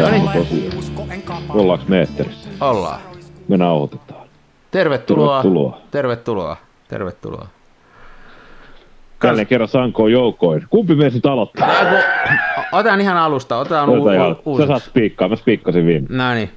[0.00, 1.40] Tää on tosiaan.
[1.48, 2.48] Ollaanko meetterissä?
[2.60, 3.00] Ollaan.
[3.48, 4.20] Me nauhoitetaan.
[4.70, 5.42] Tervetuloa.
[5.42, 5.80] Tervetuloa.
[5.90, 6.56] Tervetuloa.
[6.88, 7.46] Tervetuloa.
[9.24, 10.66] Jälleen kerran sankoon joukoin.
[10.70, 11.66] Kumpi me sitten aloittaa?
[11.68, 12.34] Tää kun-
[12.78, 13.56] Otan ihan alusta.
[13.58, 14.04] Otan u-
[14.44, 16.06] u- Sä saat spiikkaa, mä spiikkasin viime.
[16.10, 16.50] No niin.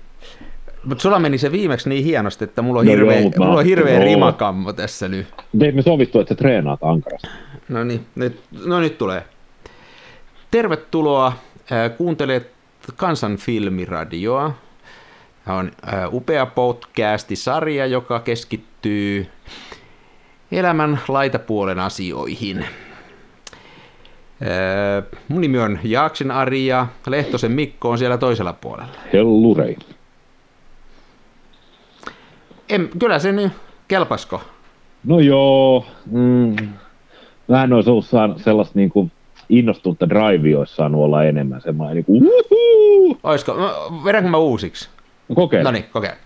[0.86, 3.66] Mutta sulla meni se viimeksi niin hienosti, että mulla on No hirveä, joo, mulla on
[3.66, 4.04] hirveä joo.
[4.04, 5.28] rimakammo tässä nyt.
[5.60, 7.28] Teimme sovittu, että sä treenaat ankarasti.
[7.70, 9.24] No niin, nyt, no nyt tulee.
[10.52, 11.34] Tervetuloa.
[11.98, 12.52] Kuuntelet
[12.96, 14.54] Kansan filmiradioa.
[15.46, 15.72] Tämä on
[16.12, 19.28] upea podcastisarja, joka keskittyy
[20.52, 22.66] elämän laitapuolen asioihin.
[25.28, 28.94] Mun nimi on Jaaksin Ari ja Lehtosen Mikko on siellä toisella puolella.
[29.14, 29.78] Hellurei.
[32.70, 33.52] En, kyllä se nyt,
[33.88, 34.42] kelpasko?
[35.04, 35.86] No joo.
[36.06, 36.56] Mm.
[37.48, 38.06] Mä en olisi ollut
[38.38, 39.12] sellaista niinku
[39.50, 41.62] innostunutta drivea, olisi saanut olla enemmän.
[41.62, 43.18] Semmoinen niinku uhuu.
[43.24, 43.54] Oisko?
[43.54, 44.90] No, vedänkö mä uusiksi?
[45.30, 45.64] No kokeile.
[45.64, 46.18] No niin, kokeile.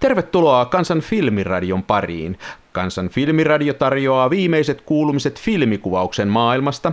[0.00, 2.38] Tervetuloa Kansan filmiradion pariin.
[2.72, 6.92] Kansan filmiradio tarjoaa viimeiset kuulumiset filmikuvauksen maailmasta.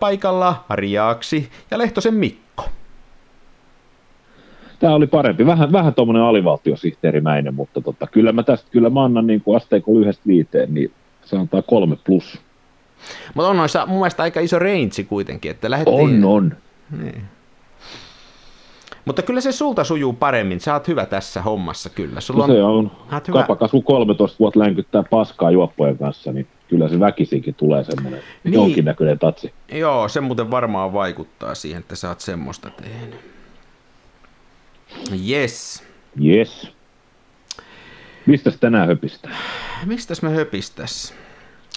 [0.00, 2.64] Paikalla Ari Jaaksi ja Lehtosen Mikko.
[4.78, 5.46] Tämä oli parempi.
[5.46, 10.22] Vähän, vähän tuommoinen alivaltiosihteerimäinen, mutta tota, kyllä mä tästä kyllä mä annan niin asteikolla yhdestä
[10.26, 10.92] viiteen, niin
[11.24, 12.40] se antaa kolme plus.
[13.34, 16.24] Mutta on noissa mun mielestä aika iso range kuitenkin, että lähdettiin...
[16.24, 16.56] On, on.
[17.02, 17.22] Niin.
[19.04, 20.60] Mutta kyllä se sulta sujuu paremmin.
[20.60, 22.20] Sä oot hyvä tässä hommassa kyllä.
[22.20, 23.40] Sulla No se on, oot hyvä.
[23.40, 28.54] kapakas kun 13 vuotta länkyttää paskaa juoppojen kanssa, niin kyllä se väkisinkin tulee semmoinen Niin.
[28.54, 29.52] jonkinnäköinen tatsi.
[29.72, 33.20] Joo, se muuten varmaan vaikuttaa siihen, että sä oot semmoista tehnyt.
[35.28, 35.84] Yes.
[36.24, 36.68] Yes.
[38.26, 39.36] Mistä tänään höpistää?
[39.86, 41.14] Mistäs me höpistäs?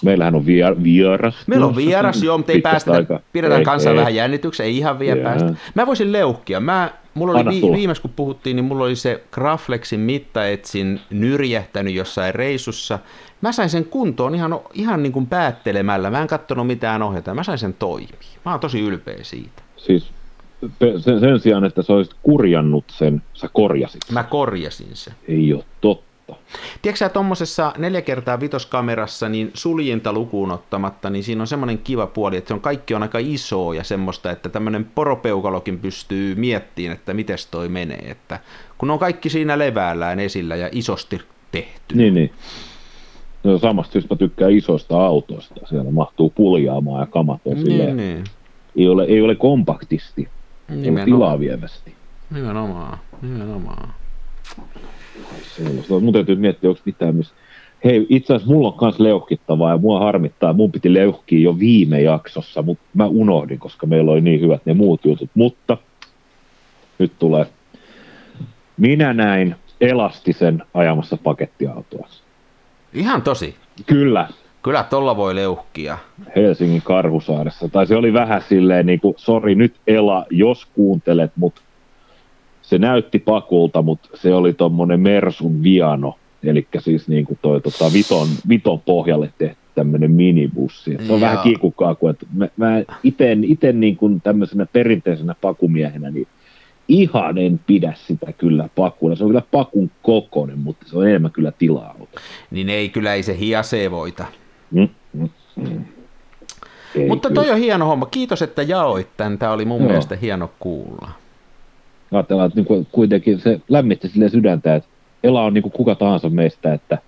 [0.04, 1.34] Meillähän on vier, vieras.
[1.46, 2.92] Meillä on vieras, joo, mutta ei päästä.
[2.92, 3.20] aikaa.
[3.32, 3.96] Pidetään Ei, kanssa ei.
[3.96, 5.30] vähän jännityksen, ei ihan vielä Jaa.
[5.30, 5.54] päästä.
[5.74, 6.60] Mä voisin leuhkia.
[6.60, 12.34] Mä, mulla oli vi- viimeksi kun puhuttiin, niin mulla oli se Graflexin mittaetsin nyrjähtänyt jossain
[12.34, 12.98] reissussa.
[13.40, 16.10] Mä sain sen kuntoon ihan, ihan niin kuin päättelemällä.
[16.10, 17.34] Mä en kattonut mitään ohjata.
[17.34, 18.08] Mä sain sen toimii.
[18.44, 19.62] Mä oon tosi ylpeä siitä.
[19.76, 20.10] Siis
[21.00, 24.02] sen, sen sijaan, että sä olisit kurjannut sen, sä korjasit.
[24.06, 24.14] sen.
[24.14, 25.14] Mä korjasin sen.
[25.28, 26.13] Ei ole totta.
[26.82, 32.06] Tiedätkö sä, tuommoisessa neljä kertaa vitoskamerassa, niin suljinta lukuun ottamatta, niin siinä on semmoinen kiva
[32.06, 36.96] puoli, että se on kaikki on aika isoa ja semmoista, että tämmöinen poropeukalokin pystyy miettimään,
[36.96, 38.10] että miten toi menee.
[38.10, 38.40] Että
[38.78, 41.20] kun on kaikki siinä levällään esillä ja isosti
[41.52, 41.96] tehty.
[41.96, 42.32] Niin, niin.
[43.44, 45.54] No samasta syystä mä tykkään isoista autoista.
[45.68, 48.24] Siellä mahtuu puljaamaan ja kamat on niin, niin.
[48.76, 50.28] Ei, ole, ei ole kompaktisti.
[50.68, 51.94] Ei ole tilaa vievästi.
[52.30, 52.98] Nimenomaan.
[53.22, 53.94] Nimenomaan.
[55.56, 56.00] Sellaista.
[56.00, 57.34] Mun täytyy miettiä, onko mitään missä...
[57.84, 60.52] Hei, itse asiassa mulla on kans leuhkittavaa ja mua harmittaa.
[60.52, 64.74] Mun piti leuhkia jo viime jaksossa, mutta mä unohdin, koska meillä oli niin hyvät ne
[64.74, 65.30] muut jutut.
[65.34, 65.78] Mutta
[66.98, 67.46] nyt tulee.
[68.76, 72.08] Minä näin elastisen ajamassa pakettiautoa.
[72.94, 73.54] Ihan tosi.
[73.86, 74.28] Kyllä,
[74.64, 75.98] Kyllä tolla voi leuhkia.
[76.36, 77.68] Helsingin Karhusaaressa.
[77.68, 81.60] Tai se oli vähän silleen, niin kuin, sori nyt Ela, jos kuuntelet, mutta
[82.66, 86.18] se näytti pakulta, mutta se oli tommonen Mersun Viano.
[86.42, 90.90] Eli siis niin kuin toi tota, viton, viton pohjalle tehty tämmöinen minibussi.
[90.90, 91.20] Se on Joo.
[91.20, 96.28] vähän kiikukaa, kun että mä, mä ite, ite niin kuin tämmöisenä perinteisenä pakumiehenä, niin
[96.88, 99.16] ihan en pidä sitä kyllä pakuna.
[99.16, 101.96] Se on kyllä pakun kokoinen, mutta se on enemmän kyllä tilaa.
[102.50, 104.24] Niin ei kyllä ei se hiasee voita.
[104.70, 105.84] Mm, mm, mm.
[106.94, 107.42] Ei Mutta kyllä.
[107.42, 108.06] toi on hieno homma.
[108.06, 109.38] Kiitos, että jaoit tämän.
[109.38, 109.88] Tämä oli mun Joo.
[109.88, 111.10] mielestä hieno kuulla.
[112.16, 114.88] Ajatellaan, että niinku kuitenkin se lämmitti sille sydäntä, että
[115.24, 116.98] Ela on niinku kuka tahansa meistä, että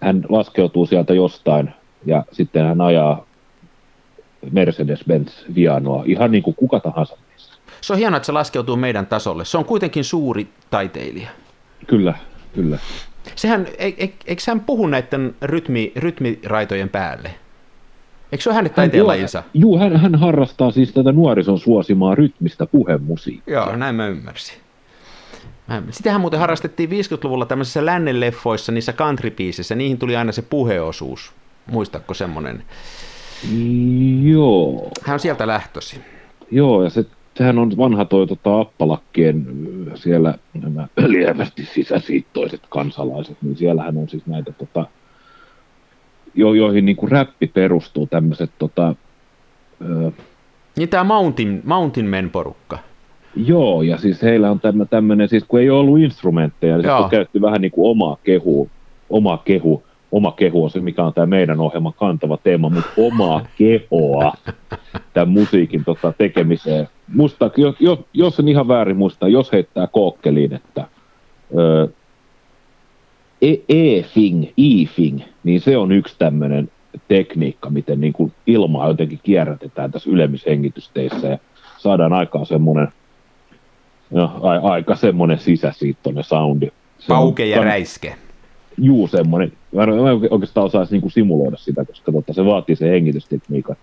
[0.00, 1.70] hän laskeutuu sieltä jostain
[2.06, 3.26] ja sitten hän ajaa
[4.46, 7.54] Mercedes-Benz Vianoa, ihan niin kuin kuka tahansa meistä.
[7.80, 9.44] Se on hienoa, että se laskeutuu meidän tasolle.
[9.44, 11.28] Se on kuitenkin suuri taiteilija.
[11.86, 12.14] Kyllä,
[12.54, 12.78] kyllä.
[13.36, 17.34] Sehän, e, e, eikö hän puhu näiden rytmi, rytmiraitojen päälle?
[18.32, 19.42] Eikö se ole hänen taiteenlajinsa?
[19.54, 23.54] Juu, hän, hän harrastaa siis tätä nuorison suosimaa rytmistä puhemusiikkia.
[23.54, 24.56] Joo, näin mä ymmärsin.
[25.68, 31.32] Mä- Sitähän muuten harrastettiin 50-luvulla tämmöisissä lännenleffoissa, niissä countrybiisissä, niihin tuli aina se puheosuus.
[31.70, 32.62] Muistatko semmonen?
[34.22, 36.00] Joo, Hän on sieltä lähtösi.
[36.50, 37.04] joo, ja se,
[37.36, 39.46] sehän on vanha toi tota, appalakkien
[39.94, 44.86] siellä nämä lievästi sisäsiittoiset kansalaiset, niin siellähän on siis näitä tota,
[46.34, 48.94] jo, joihin niin kuin räppi perustuu tämmöiset tota,
[49.82, 50.10] ö,
[50.76, 52.78] Niin tämä Mountain, Mountain Men porukka.
[53.36, 54.60] Joo, ja siis heillä on
[54.90, 58.70] tämmöinen, siis kun ei ole ollut instrumentteja, niin on käytetty vähän niin kuin omaa kehu,
[59.10, 59.82] omaa kehu
[60.12, 64.32] oma kehu on se, mikä on tämä meidän ohjelman kantava teema, mutta omaa kehoa
[65.12, 66.88] tämän musiikin tota, tekemiseen.
[67.14, 70.86] Musta, jos, jos, jos en ihan väärin muista, jos heittää kookkeliin, että
[71.58, 71.88] ö,
[73.42, 76.70] e-fing, e-fing, niin se on yksi tämmöinen
[77.08, 81.38] tekniikka, miten niin kuin ilmaa jotenkin kierrätetään tässä ylemmissä hengitysteissä ja
[81.78, 82.88] saadaan aikaan semmoinen
[84.10, 86.66] no, a, aika semmoinen sisäsiittoinen soundi.
[86.98, 88.14] Se Pauke ja räiske.
[88.78, 89.52] Juu, semmoinen.
[89.74, 89.90] Mä en
[90.30, 93.76] oikeastaan osaisi niin kuin simuloida sitä, koska tota, se vaatii sen hengitystekniikan.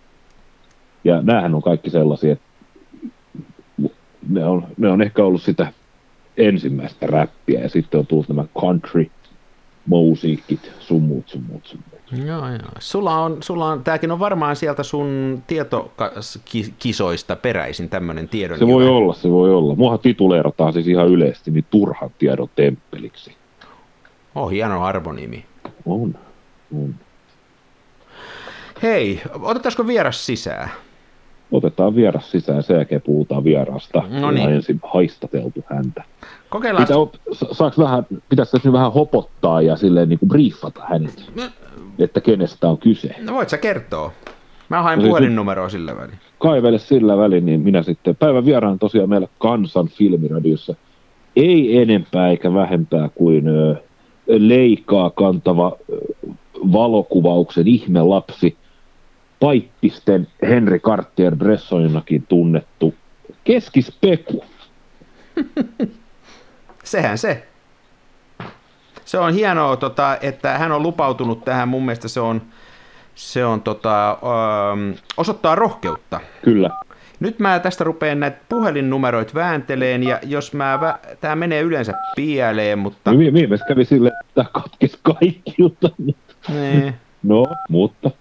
[1.04, 2.48] Ja näähän on kaikki sellaisia, että
[4.30, 5.74] ne on, ne on ehkä ollut sitä
[6.38, 9.12] ensimmäistä räppiä ja sitten on tullut nämä country
[9.88, 11.78] musiikit, muut, sun muut.
[12.25, 12.60] Joo, joo.
[12.80, 18.60] Sulla on, sulla on, tääkin on varmaan sieltä sun tietokisoista peräisin tämmöinen tiedon.
[18.60, 19.75] Se voi olla, se voi olla.
[19.75, 23.36] Muahan tituleerataan siis ihan yleisesti niin turhan tiedon temppeliksi.
[24.36, 25.45] Oh, hieno arvonimi.
[25.86, 26.16] On,
[26.78, 26.95] on.
[28.83, 30.69] Hei, otetaanko vieras sisään?
[31.52, 34.04] Otetaan vieras sisään, sen jälkeen puhutaan vierasta.
[34.10, 34.50] No niin.
[34.50, 36.04] ensin haistateltu häntä.
[36.50, 36.88] Kokeillaan.
[36.88, 41.44] Pitä, saaks vähän, pitäisi tässä vähän hopottaa ja silleen niin kuin briefata hänet, no,
[42.00, 43.16] että kenestä on kyse.
[43.22, 44.12] No voit sä kertoa.
[44.70, 46.16] Mä hain no, siis puhelinnumeroa sillä välin.
[46.40, 50.76] Kaivele sillä välin, niin minä sitten päivän vieraan tosiaan meillä Kansan filmiradiossa.
[51.36, 53.76] Ei enempää eikä vähempää kuin ö,
[54.28, 55.98] leikaa kantava ö,
[56.74, 58.58] valokuvauksen ihmelapsi,
[59.39, 62.95] paippisten Henry Cartier Bressoninakin tunnettu
[63.44, 64.45] keskispeku.
[66.84, 67.48] Sehän se.
[69.06, 71.69] Se on hienoa, tota, että hän on lupautunut tähän.
[71.69, 72.42] Mun mielestä se on,
[73.16, 74.16] se on tota, ö,
[75.18, 76.19] osoittaa rohkeutta.
[76.44, 76.69] Kyllä.
[77.19, 81.00] Nyt mä tästä rupean näitä puhelinnumeroita väänteleen, ja jos mä, vä...
[81.22, 83.12] tämä menee yleensä pieleen, mutta...
[83.12, 86.51] No, viimeis kävi sille, että katkesi kaikilta, mutta...
[86.54, 86.94] Nee.
[87.24, 88.12] No, mutta...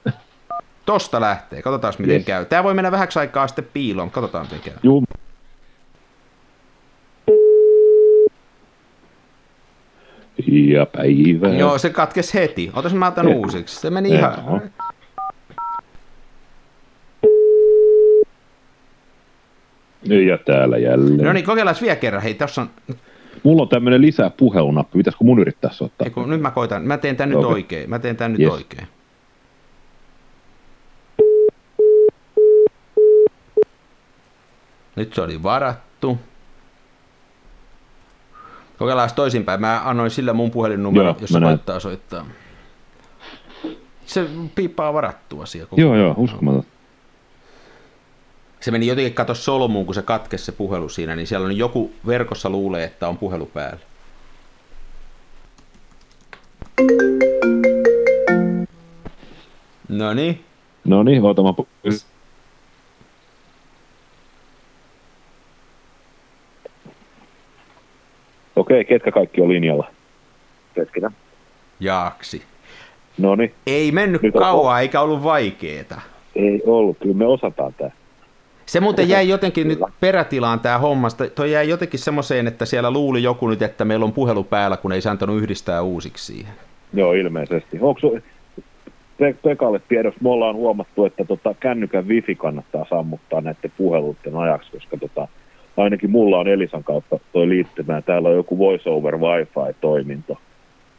[0.86, 2.24] Tosta lähtee, katsotaan miten yes.
[2.24, 2.44] käy.
[2.44, 4.74] Tämä voi mennä vähäksi aikaa sitten piiloon, katsotaan miten käy.
[4.82, 5.04] Juu.
[10.46, 11.48] Ja päivä.
[11.48, 12.70] Joo, se katkesi heti.
[12.74, 13.80] Otas mä otan uusiksi.
[13.80, 14.32] Se meni ihan...
[14.46, 14.60] No.
[20.14, 21.26] Ja täällä jälleen.
[21.26, 22.22] No niin, kokeillaan vielä kerran.
[22.22, 22.70] Hei, tässä on...
[23.42, 24.98] Mulla on tämmöinen lisää puhelunappi.
[24.98, 26.04] Pitäisikö mun yrittää soittaa?
[26.04, 26.82] Eiku, nyt mä koitan.
[26.82, 27.42] Mä teen tän okay.
[27.42, 27.90] nyt oikein.
[27.90, 28.52] Mä teen tän nyt yes.
[28.52, 28.88] oikein.
[34.96, 36.18] Nyt se oli varattu.
[38.78, 39.60] Kokeillaan toisinpäin.
[39.60, 42.26] Mä annoin sillä mun puhelinnumero, jos se koittaa soittaa.
[44.06, 45.66] Se piippaa varattu asia.
[45.66, 46.64] Koko joo, joo, uskomaton.
[48.60, 51.92] Se meni jotenkin kato solmuun, kun se katkesi se puhelu siinä, niin siellä on joku
[52.06, 53.78] verkossa luulee, että on puhelu päällä.
[59.88, 60.44] No niin.
[60.84, 61.54] No niin, oota mä
[68.56, 69.90] Okei, ketkä kaikki on linjalla?
[70.74, 71.10] Keskitä.
[71.80, 72.42] Jaaksi.
[73.18, 73.36] No
[73.66, 74.80] Ei mennyt Nyt kauan, on...
[74.80, 76.00] eikä ollut vaikeeta.
[76.36, 77.90] Ei ollut, kyllä me osataan tämä.
[78.66, 81.08] Se muuten jäi jotenkin nyt perätilaan tämä homma.
[81.34, 84.92] Toi jäi jotenkin semmoiseen, että siellä luuli joku nyt, että meillä on puhelu päällä, kun
[84.92, 86.54] ei se antanut yhdistää uusiksi siihen.
[86.94, 87.78] Joo, ilmeisesti.
[87.80, 88.00] Onko
[89.18, 94.70] Pe- Pekalle tiedoksi, me ollaan huomattu, että tota, kännykän wifi kannattaa sammuttaa näiden puheluiden ajaksi,
[94.72, 95.28] koska tota,
[95.76, 100.38] ainakin mulla on Elisan kautta toi liittymä, täällä on joku voice over wifi-toiminto,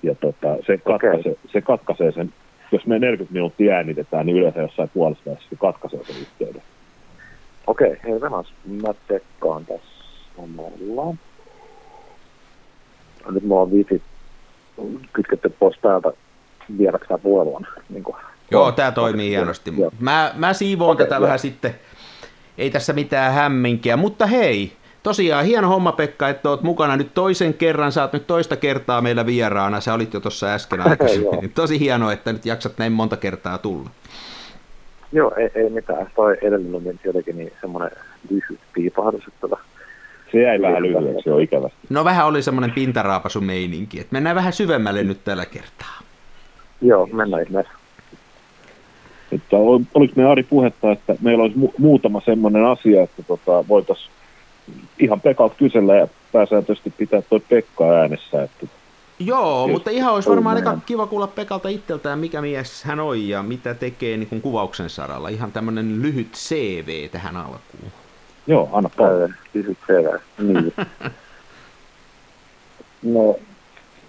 [0.04, 1.52] ja tota, se, katkaisee, okay.
[1.52, 2.34] se katkaisee sen,
[2.72, 6.62] jos me 40 minuuttia äänitetään, niin yleensä jossain puolesta se katkaisee sen yhteyden.
[7.68, 9.88] Okei, okay, hei Venäs, mä tekkaan tässä
[10.38, 11.16] samalla.
[13.32, 14.02] Nyt mulla on wifi
[15.14, 16.12] kytketty pois päältä
[16.78, 17.62] viedäksä puhelua.
[17.90, 18.04] Niin
[18.52, 19.74] Joo, tämä toimii hienosti.
[20.00, 21.22] Mä, mä siivoon okay, tätä jo.
[21.22, 21.76] vähän sitten
[22.58, 24.72] ei tässä mitään hämminkiä, mutta hei,
[25.04, 29.02] tosiaan hieno homma Pekka, että oot mukana nyt toisen kerran, sä oot nyt toista kertaa
[29.02, 32.92] meillä vieraana, sä olit jo tuossa äsken aikaisemmin, niin tosi hienoa, että nyt jaksat näin
[32.92, 33.90] monta kertaa tulla.
[35.12, 37.92] Joo, ei, ei mitään, toi edellinen meni jotenkin niin semmoinen
[38.30, 39.78] lyhyt piipahdus, että tota-
[40.32, 41.78] se jäi vähän lyhyeksi jo ikävästi.
[41.90, 46.00] No vähän oli semmoinen pintaraapasu meininki, että mennään vähän syvemmälle nyt tällä kertaa.
[46.82, 47.74] Joo, mennään ihmeessä.
[49.32, 49.58] Että
[49.94, 54.12] oliko me Ari puhetta, että meillä olisi mu- muutama semmoinen asia, että tota, voitaisiin
[55.00, 58.44] ihan Pekalta kysellä ja pääsääntöisesti pitää toi Pekka äänessä.
[58.44, 58.68] Että
[59.20, 63.44] Joo, mutta ihan olisi varmaan aika kiva kuulla Pekalta itseltään, mikä mies hän on ja
[63.44, 65.30] mitä tekee niin kuin kuvauksen saralla.
[65.30, 67.92] Ihan tämmöinen lyhyt CV tähän alkuun.
[68.48, 69.34] Joo, anna paljon.
[69.54, 70.74] Lyhyt CV, niin.
[73.14, 73.36] no,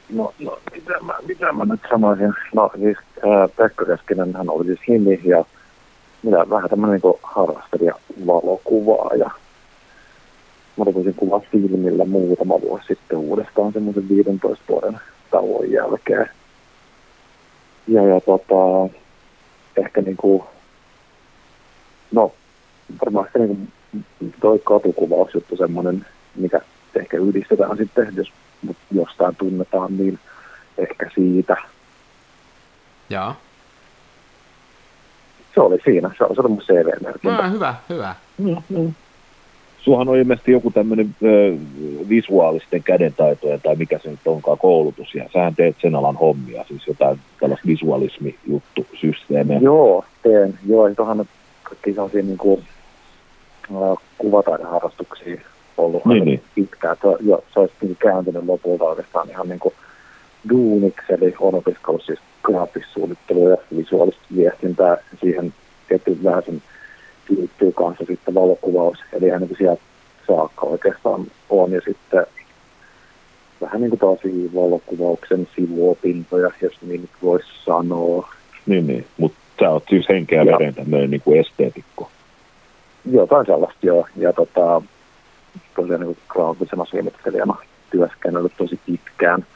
[0.08, 2.32] No, no mitä, mä, mitä mä nyt sanoisin?
[2.54, 2.96] No siis
[3.26, 5.44] ää, Pekka Keskinen hän oli siis himi ja
[6.22, 7.94] minä vähän tämmöinen niin harrastelija
[8.26, 9.30] valokuvaaja.
[10.76, 15.00] Mä rupesin kuvaa filmillä muutama vuosi sitten uudestaan semmoisen 15 vuoden
[15.30, 16.30] tauon jälkeen.
[17.88, 18.94] Ja, ja tota,
[19.76, 20.44] ehkä niinku,
[22.12, 22.32] no
[23.04, 23.66] varmaan se niinku
[24.40, 26.60] toi katukuvausjuttu semmoinen, mikä
[26.94, 28.32] ehkä yhdistetään sitten, jos
[28.90, 30.18] jostain tunnetaan, niin
[30.78, 31.56] ehkä siitä.
[33.10, 33.32] Joo.
[35.54, 37.42] Se oli siinä, se on, se on mun CV-merkintä.
[37.42, 38.14] No, hyvä, hyvä.
[38.38, 38.94] Mm, mm.
[39.78, 41.16] Suhan on ilmeisesti joku tämmöinen
[42.08, 46.86] visuaalisten kädentaitojen tai mikä se nyt onkaan koulutus, ja sähän teet sen alan hommia, siis
[46.86, 49.60] jotain tällaista visualismi-juttu, systeemejä.
[49.60, 50.58] Joo, teen.
[50.66, 51.28] Joo, tuohan
[51.62, 52.64] kaikki sellaisia niin kuin,
[54.18, 55.40] kuvataideharrastuksia
[55.78, 56.42] ollut Niin, niin.
[56.54, 56.96] pitkään.
[57.02, 59.74] Se, jo, se olisi niin kääntynyt lopulta oikeastaan ihan niin kuin
[60.50, 64.96] duuniksi, eli on opiskellut siis graafissuunnittelua ja visuaalista viestintää.
[65.20, 65.54] Siihen
[65.88, 66.62] tietty vähän sen
[67.28, 69.82] liittyy kanssa sitten valokuvaus, eli ihan niin kuin sieltä
[70.26, 71.72] saakka oikeastaan on.
[71.72, 72.26] Ja sitten
[73.60, 78.28] vähän niin kuin tosi valokuvauksen sivuopintoja, jos niin nyt voisi sanoa.
[78.66, 79.06] Niin, niin.
[79.18, 80.58] Mutta sä oot siis henkeä Joo.
[80.58, 82.10] veren tämmöinen niin kuin esteetikko.
[83.10, 84.06] Jotain sellaista joo.
[84.16, 84.82] Ja tota,
[85.76, 87.56] tosiaan niin graafisena suunnittelijana
[87.90, 89.46] työskennellyt tosi pitkään.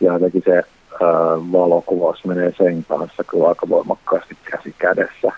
[0.00, 0.62] Ja jotenkin se ää,
[1.52, 5.32] valokuvaus menee sen kanssa kyllä aika voimakkaasti käsi kädessä.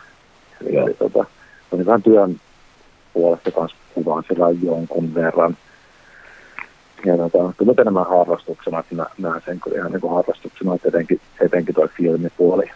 [0.61, 1.25] Eli, eli tota,
[1.73, 2.41] on vähän työn
[3.13, 5.57] puolesta kanssa kuvaan sillä jonkun verran.
[7.05, 10.89] Ja tota, kyllä enemmän harrastuksena, että mä näen sen kyllä ihan niin kuin harrastuksena, että
[10.89, 12.71] etenkin, etenkin toi filmipuoli.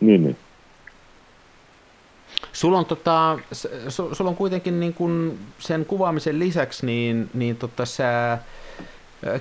[0.00, 0.36] Niin, niin.
[2.56, 7.56] Sulla on, tota, s- su, sulla on kuitenkin niin kun sen kuvaamisen lisäksi, niin, niin
[7.56, 8.38] tota, sä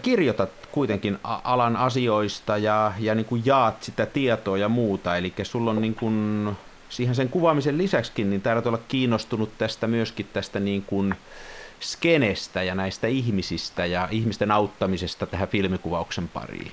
[0.02, 5.18] kirjoitat kuitenkin alan asioista ja, ja niin kuin jaat sitä tietoa ja muuta.
[5.18, 6.50] Eli sulla on niin kuin,
[6.90, 11.16] siihen sen kuvaamisen lisäksikin, niin taidat olla kiinnostunut tästä myöskin tästä niin kuin
[11.80, 16.72] skenestä ja näistä ihmisistä ja ihmisten auttamisesta tähän filmikuvauksen pariin.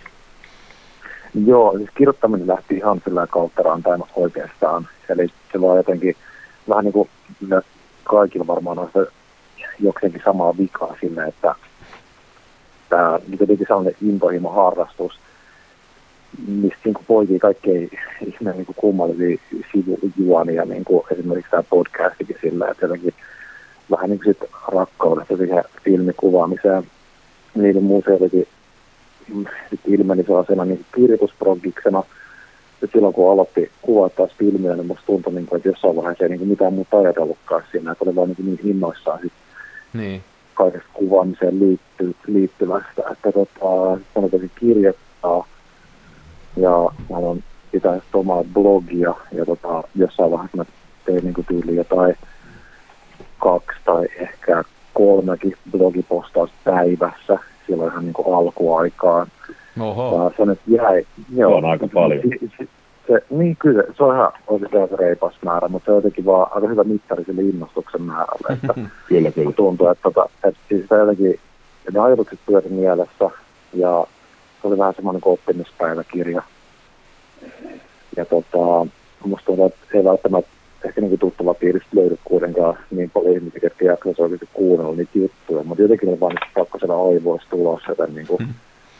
[1.46, 4.88] Joo, siis kirjoittaminen lähti ihan sillä kautta rantain oikeastaan.
[5.08, 6.16] Eli se vaan jotenkin
[6.68, 7.08] vähän niin kuin
[8.04, 9.06] kaikilla varmaan on se
[9.80, 11.54] jokseenkin samaa vikaa sinne, että
[12.88, 15.20] tämä niin jotenkin sellainen intohimo harrastus,
[16.48, 17.90] mistä niin poikii kaikkein
[18.26, 19.38] ihmeen niin kummallisia
[19.72, 23.14] sivujuonia, niin kuin esimerkiksi tämä podcastikin sillä, että jotenkin
[23.90, 26.82] vähän niin kuin sit rakkaudesta siihen filmikuvaamiseen.
[27.54, 28.48] Niiden muu se jotenkin
[29.86, 32.02] ilmeni sellaisena niin kirjoitusprogiksena.
[32.82, 36.24] Ja silloin kun aloitti kuvaa taas filmiä, niin musta tuntui, niin kuin, että jossain vaiheessa
[36.24, 39.32] ei niin kuin mitään muuta ajatellutkaan siinä, että oli vaan niin, kuin niin innoissaan sit
[39.92, 40.22] Niin.
[40.54, 43.02] kaikesta kuvaamiseen liitty, liittyvästä.
[43.12, 45.46] Että tota, tosi kirjoittaa
[46.56, 47.16] ja mä
[47.72, 50.64] pitää sitten omaa blogia ja tota, jossain vaiheessa mä
[51.04, 52.16] tein niin kuin tyyliin jotain
[53.38, 59.26] kaksi tai ehkä kolmekin blogipostausta päivässä silloin ihan niin kuin alkuaikaan.
[59.80, 60.24] Oho.
[60.24, 61.06] Ja se nyt jäi.
[61.36, 62.22] Se on aika paljon.
[62.22, 62.68] Se, se,
[63.06, 66.50] se, niin kyllä, se on ihan oikeastaan se reipas määrä, mutta se on jotenkin vaan
[66.54, 68.52] aika hyvä mittari sille innostuksen määrälle.
[68.52, 68.74] Että
[69.08, 69.52] Kyllä, kyllä.
[69.52, 71.40] tuntuu, että, tota, että siis sitä jotenkin,
[71.92, 73.30] ne ajatukset pyöri mielessä
[73.74, 74.06] ja
[74.62, 76.42] se oli vähän semmoinen kuin oppimispäiväkirja.
[78.16, 78.86] Ja tota,
[79.24, 80.50] musta tuntuu, että ei välttämättä
[80.84, 85.62] ehkä niin tuttava piiristä löydy kuitenkaan niin paljon ihmisiä, jotka jaksaisi oikeasti kuunnella niitä juttuja,
[85.64, 88.48] mutta jotenkin on vaan pakko siellä aivoista tulos, joten niin kuin,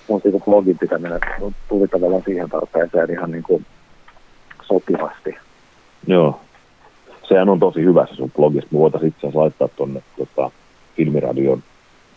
[0.09, 1.21] mun niin kuin blogin pitäminen
[1.69, 3.67] tuli tavallaan siihen tarpeeseen ihan niin kuin
[4.63, 5.35] sopivasti.
[6.07, 6.41] Joo.
[7.29, 8.69] Sehän on tosi hyvä se sun blogista.
[8.73, 10.51] Me voitaisiin itse asiassa laittaa tuonne tota,
[10.97, 11.63] Filmiradion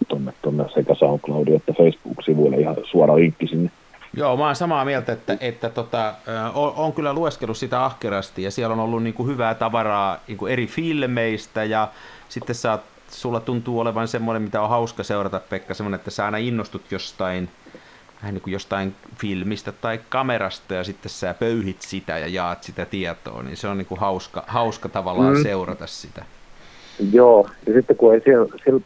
[0.07, 3.71] tonne, tonne sekä SoundCloudin että Facebook-sivuille ihan suora linkki sinne.
[4.17, 6.13] Joo, mä oon samaa mieltä, että, että tota,
[6.53, 10.37] on, on kyllä lueskellut sitä ahkerasti ja siellä on ollut niin kuin hyvää tavaraa niin
[10.37, 11.87] kuin eri filmeistä ja
[12.29, 12.81] sitten sä oot,
[13.15, 17.49] sulla tuntuu olevan semmoinen, mitä on hauska seurata Pekka, semmoinen, että sä aina innostut jostain,
[18.21, 22.85] vähän niin kuin jostain filmistä tai kamerasta ja sitten sä pöyhit sitä ja jaat sitä
[22.85, 25.43] tietoa, niin se on niin kuin hauska, hauska tavallaan mm.
[25.43, 26.25] Seurata sitä.
[27.11, 28.81] Joo, ja sitten kun ei siellä, siellä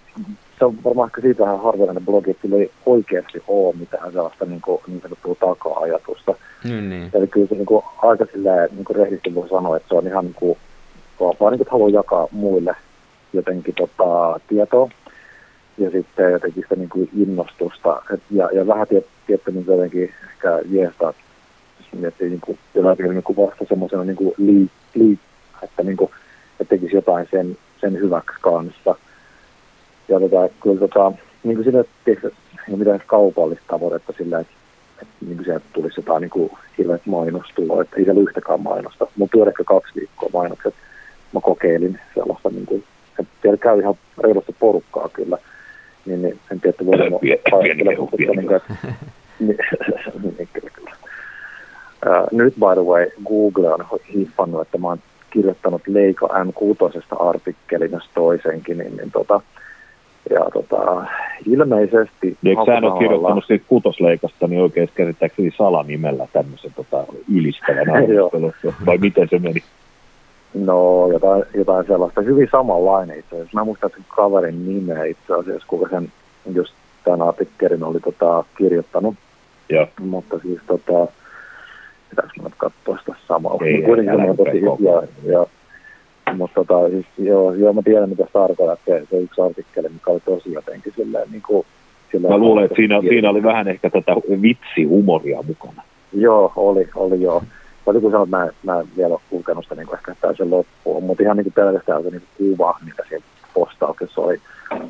[0.59, 4.45] se on varmaan ehkä siitä vähän harvinainen blogi, että sillä ei oikeasti ole mitään sellaista
[4.45, 6.35] niin, kuin, niin sanottua taka-ajatusta.
[6.63, 7.09] Niin, niin.
[7.13, 10.07] Eli kyllä se niin kuin, aika silleen, niin kuin rehdisti voi sanoa, että se on
[10.07, 10.57] ihan niin kuin,
[11.19, 12.75] vaan, vaan niin kuin, että haluaa jakaa muille
[13.33, 14.89] jotenkin tota, tietoa
[15.79, 20.03] ja sitten jotenkin sitä niin kuin innostusta et, ja, ja vähän tiet, tietty niin jotenkin
[20.03, 21.05] ehkä jeesta,
[21.79, 25.19] jos miettii niin kuin, jotakin niin kuin vasta semmoisena niin kuin lii, lii,
[25.63, 26.11] että, niin kuin,
[26.59, 28.95] että tekisi jotain sen, sen hyväksi kanssa.
[30.07, 31.11] Ja tota, kyllä tota,
[31.43, 32.31] niin kuin tiedätkö,
[32.69, 34.53] ei mitään kaupallista tavoitetta sillä, että,
[35.01, 39.07] että niin kuin sieltä tulisi jotain niin kuin hirveät mainostuloa, että ei siellä yhtäkään mainosta.
[39.31, 40.73] Pyöri ehkä kaksi viikkoa mainokset.
[41.33, 42.83] Mä kokeilin sellaista, niin kuin,
[43.19, 45.37] että siellä käy ihan reilusti porukkaa kyllä.
[46.05, 47.11] Niin, niin en tiedä, että voidaan
[47.51, 48.35] paistella, mutta niin
[49.39, 49.57] niin,
[50.37, 50.91] niin, kyllä, kyllä.
[52.31, 54.99] Nyt by the way, Google on hiffannut, että mä oon
[55.29, 59.41] kirjoittanut Leika M6 artikkelin, jos toisenkin, niin, niin tota,
[60.29, 61.05] ja tota,
[61.45, 62.37] ilmeisesti...
[62.45, 68.53] Eikö sä ole kirjoittanut siitä kutosleikasta, niin oikein käsittääkseni salanimellä tämmöisen tota, ylistävän arvostelun,
[68.85, 69.63] vai miten se meni?
[70.53, 72.21] No, jotain, jotain sellaista.
[72.21, 73.59] Hyvin samanlainen itse asiassa.
[73.59, 76.11] Mä muistan sen kaverin nimeä itse asiassa, kuka sen
[76.53, 79.15] just tämän artikkelin oli tota, kirjoittanut.
[79.69, 79.87] Joo.
[79.99, 81.07] Mutta siis tota,
[82.09, 83.65] pitäisikö mä katsoa sitä samalla.
[83.65, 85.45] Ei, Kuitenkin älä on tosi, koko ja, ja,
[86.33, 88.79] mutta tota, siis, joo, joo, mä tiedän mitä tarkoitat.
[88.85, 91.65] Se, se yksi artikkeli, mikä oli tosi jotenkin silleen niin kuin,
[92.11, 95.83] silleen, Mä luulen, että siinä, siinä oli vähän ehkä tätä vitsihumoria mukana.
[96.13, 97.43] Joo, oli, oli joo.
[97.93, 100.49] Täytyy kun sanoa, että mä, mä en vielä ole lukenut sitä niin kuin ehkä täysin
[100.49, 104.41] loppuun, mutta ihan niin kuin pelkästään se niin kuin kuva, mitä siinä postauksessa oli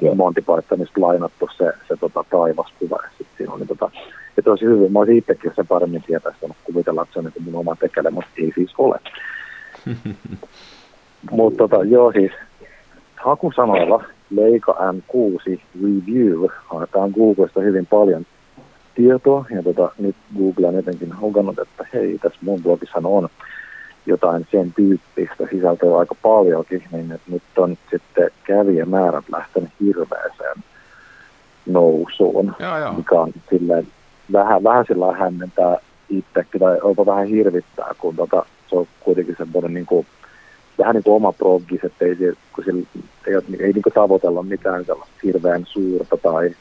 [0.01, 0.15] Joo.
[0.15, 2.99] Monty Pythonista lainattu se, se tota, taivaskuva.
[3.03, 3.91] Ja sit siinä oli tota,
[4.37, 4.91] ja tosi hyvin.
[4.91, 7.75] Mä olisin itsekin sen paremmin tietäisi sanonut kuvitella, että se on niin kuin mun oma
[7.75, 8.99] tekele, mutta ei siis ole.
[11.31, 12.31] mutta tota, joo siis
[13.15, 18.25] hakusanoilla Leica M6 Review haetaan Googlesta hyvin paljon
[18.95, 23.29] tietoa, ja tota, nyt Google on jotenkin hokannut, että hei, tässä mun blogissa on
[24.05, 30.63] jotain sen tyyppistä sisältöä aika paljonkin, niin että nyt on sitten kävijämäärät lähtenyt hirveäseen
[31.65, 32.93] nousuun, Joo, joo.
[32.93, 33.87] mikä on silleen
[34.33, 35.77] vähän, vähän sillä hämmentää
[36.09, 40.07] itsekin, tai jopa vähän hirvittää, kun tota, se on kuitenkin semmoinen niin kuin,
[40.77, 42.15] vähän niin kuin oma proggis, että ei,
[42.55, 42.87] kun sillä,
[43.27, 46.55] ei, ole- ei niin kuin tavoitella mitään sellaista hirveän suurta tai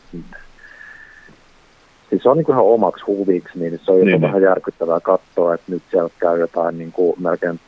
[2.10, 4.20] siis se on niin kuin ihan omaksi huviksi, niin se on Niin, niin, niin.
[4.20, 7.60] vähän järkyttävää katsoa, että nyt siellä käy jotain niin kuin melkein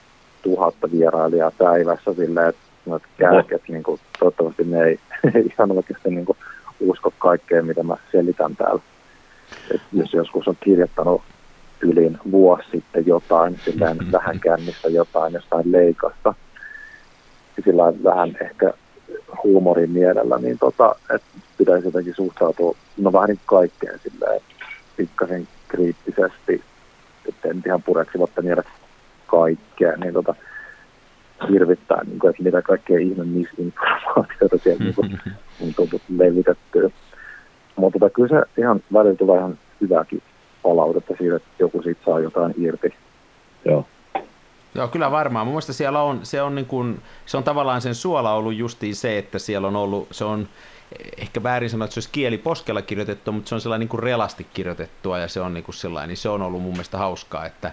[0.43, 4.99] tuhatta vierailijaa päivässä silleen, että noita kärket, niin kuin, toivottavasti ne ei,
[5.35, 6.39] ei ihan oikeasti niin kuin,
[6.81, 8.83] usko kaikkeen, mitä mä selitän täällä.
[9.75, 11.23] Et jos joskus on kirjoittanut
[11.81, 16.35] yli vuosi sitten jotain, silleen vähän kännistä jotain jostain leikasta,
[17.57, 18.73] ja sillä vähän ehkä
[19.45, 21.27] huumorin mielellä, niin tota, että
[21.59, 24.41] pitäisi jotenkin suhtautua, no vähän niin kaikkeen silleen
[24.97, 26.63] pikkasen kriittisesti,
[27.29, 28.63] että en nyt ihan pureksimatta niitä
[29.27, 30.35] kaikkea, niin tota,
[31.51, 35.21] hirvittää, niin kuin, että mitä kaikkea ihme misinformaatiota siellä niin kuin,
[35.63, 36.91] on tullut levitettyä.
[37.77, 40.23] Mutta tota, kyllä se ihan välillä tulee ihan hyvääkin
[40.63, 42.95] palautetta siitä, että joku siitä saa jotain irti.
[43.65, 43.87] Joo.
[44.75, 45.47] Joo, kyllä varmaan.
[45.47, 48.97] Mun mielestä siellä on, se on, niin kuin, se on tavallaan sen suola ollut justiin
[48.97, 50.49] se, että siellä on ollut, se on
[51.17, 54.47] ehkä väärin sanoa, että se olisi kieli poskella kirjoitettu, mutta se on sellainen niin relasti
[54.55, 57.73] kirjoitettua ja se on niin kuin sellainen, niin se on ollut mun mielestä hauskaa, että,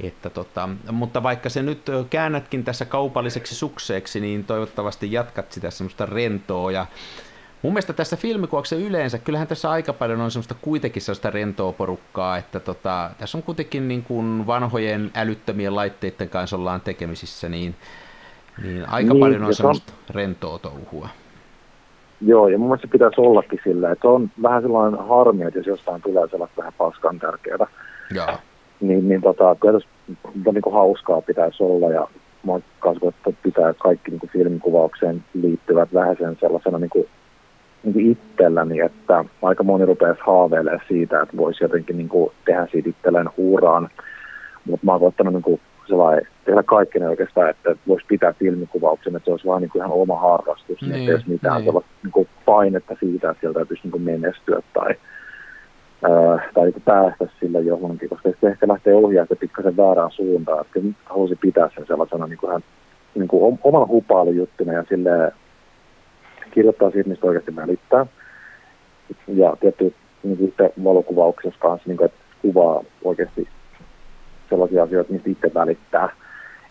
[0.00, 6.06] että tota, mutta vaikka se nyt käännätkin tässä kaupalliseksi sukseeksi, niin toivottavasti jatkat sitä semmoista
[6.06, 6.86] rentoa ja
[7.62, 12.36] Mun mielestä tässä filmikuvauksessa yleensä, kyllähän tässä aika paljon on semmoista kuitenkin sellaista rentoa porukkaa,
[12.36, 17.74] että tota, tässä on kuitenkin niin kuin vanhojen älyttömien laitteiden kanssa ollaan tekemisissä, niin,
[18.62, 21.08] niin aika Niin, paljon on ja se on- semmoista rentoa touhua.
[22.20, 25.66] Joo, ja mun mielestä pitäisi ollakin sillä, että se on vähän sellainen harmi, että jos
[25.66, 27.66] jostain tulee sellaista vähän paskan tärkeää,
[28.14, 28.26] Joo.
[28.80, 29.88] niin, niin tota, kyllä tässä
[30.52, 32.08] niin kuin hauskaa pitäisi olla, ja
[32.46, 32.62] mä oon
[33.42, 37.08] pitää kaikki niin kuin filmikuvaukseen liittyvät vähän sen sellaisena niin kuin,
[37.84, 42.68] niin kuin itselläni, että aika moni rupeaisi haaveilemaan siitä, että voisi jotenkin niin kuin tehdä
[42.72, 43.88] siitä itselleen uraan,
[44.64, 45.60] mutta mä oon koittanut niin kuin
[46.44, 49.92] tehdä kaikki ne oikeastaan, että voisi pitää filmikuvauksen, että se olisi vaan niin kuin ihan
[49.92, 51.64] oma harrastus, niin, Niin, että ei olisi mitään niin.
[51.64, 54.94] sellaista niin kuin painetta siitä, että sieltä täytyisi niin kuin menestyä tai,
[56.02, 60.10] ää, tai niin kuin päästä sillä johonkin, koska se ehkä lähtee ohjaa sitä pikkasen väärään
[60.10, 62.62] suuntaan, että halusi pitää sen sellaisena niin kuin ihan
[63.14, 65.32] niin kuin om- omalla hupailujuttuna ja sille
[66.58, 68.06] kirjoittaa siitä, mistä oikeasti välittää.
[69.28, 73.48] Ja tietty niin valokuvauksessa kanssa, niin kuin, että kuvaa oikeasti
[74.50, 76.08] sellaisia asioita, mistä itse välittää,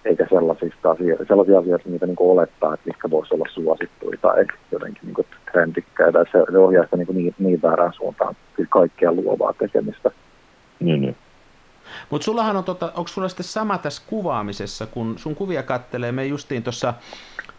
[0.06, 5.02] eikä sellaisista asioista, sellaisia asioita, mitä niin olettaa, että mitkä voisi olla suosittuja tai jotenkin
[5.04, 6.20] niin kuin trendikkäitä.
[6.32, 10.12] Se, se ohjaa sitä niin, niin, niin väärään suuntaan, kyllä kaikkea luovaa tekemistä.
[10.80, 11.16] Niin, niin.
[12.10, 16.26] Mutta sullahan on, tota, onko sulla sitten sama tässä kuvaamisessa, kun sun kuvia kattelee, me
[16.26, 16.94] justiin tuossa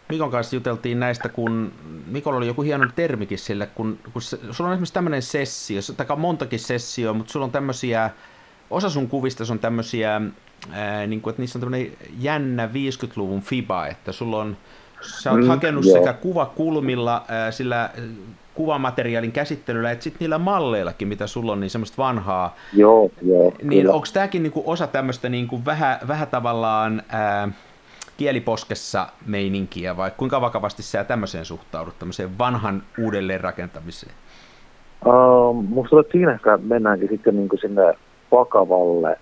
[0.09, 1.71] Mikon kanssa juteltiin näistä, kun
[2.07, 6.17] Mikolla oli joku hieno termikin sille, kun, kun se, sulla on esimerkiksi tämmöinen sessio, tai
[6.17, 8.09] montakin sessioa, mutta sulla on tämmöisiä,
[8.69, 10.21] osa sun kuvista on tämmöisiä,
[10.71, 14.57] ää, niin kuin, että niissä on tämmöinen jännä 50-luvun fiba, että sulla on,
[15.01, 15.97] sä oot Mm, hakenut joo.
[15.97, 17.89] sekä kuvakulmilla, ää, sillä
[18.53, 22.55] kuvamateriaalin käsittelyllä, että sitten niillä malleillakin, mitä sulla on, niin semmoista vanhaa.
[22.73, 23.53] Joo, joo.
[23.63, 27.49] Niin onko tämäkin niinku osa tämmöistä niinku vähän, vähän tavallaan ää,
[28.19, 34.11] kieliposkessa meininkiä, vai kuinka vakavasti sä tämmöiseen suhtaudut, tämmöiseen vanhan uudelleenrakentamiseen?
[35.05, 37.93] Uh, musta että siinä ehkä mennäänkin sitten niin kuin sinne
[38.31, 39.19] vakavalle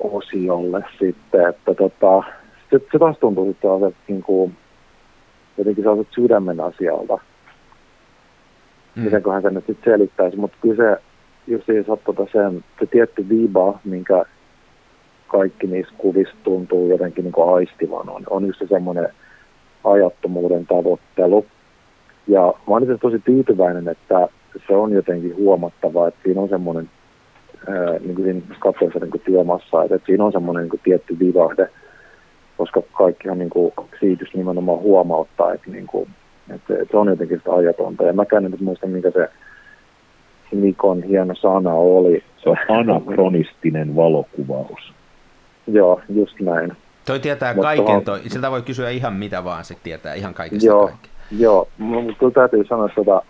[0.00, 2.22] osiolle sitten, että tota,
[2.70, 4.56] se, se taas tuntuu sitten sellaiset niin kuin,
[5.58, 7.18] jotenkin sellaiset sydämen asialta.
[8.94, 9.02] Mm.
[9.02, 11.02] Mitenköhän se nyt sitten selittäisi, mutta kyllä se
[11.46, 14.24] just siis tota sen, se tietty viba, minkä
[15.26, 19.08] kaikki niissä kuvissa tuntuu jotenkin niin kuin aistivan, on, on se semmoinen
[19.84, 21.46] ajattomuuden tavoittelu.
[22.28, 24.28] Ja mä olen tosi tyytyväinen, että
[24.66, 26.90] se on jotenkin huomattava, että siinä on semmoinen,
[27.68, 31.68] ää, niin kuin katsoessa niin työmassa, että, siinä on semmoinen niin kuin tietty vivahde,
[32.56, 36.08] koska kaikkihan niin kuin, siitä nimenomaan huomauttaa, että, niin kuin,
[36.54, 38.04] että, että se on jotenkin sitä ajatonta.
[38.04, 39.28] Ja mäkään en muista, mikä se
[40.52, 42.22] Nikon hieno sana oli.
[42.36, 44.92] Se on anakronistinen valokuvaus.
[45.66, 46.76] Joo, just näin.
[47.06, 50.66] Toi tietää Mutta kaiken, toi, siltä voi kysyä ihan mitä vaan, se tietää ihan kaikesta
[50.66, 51.10] joo, kaikkea.
[51.38, 53.22] Joo, mutta kyllä täytyy sanoa, että tota,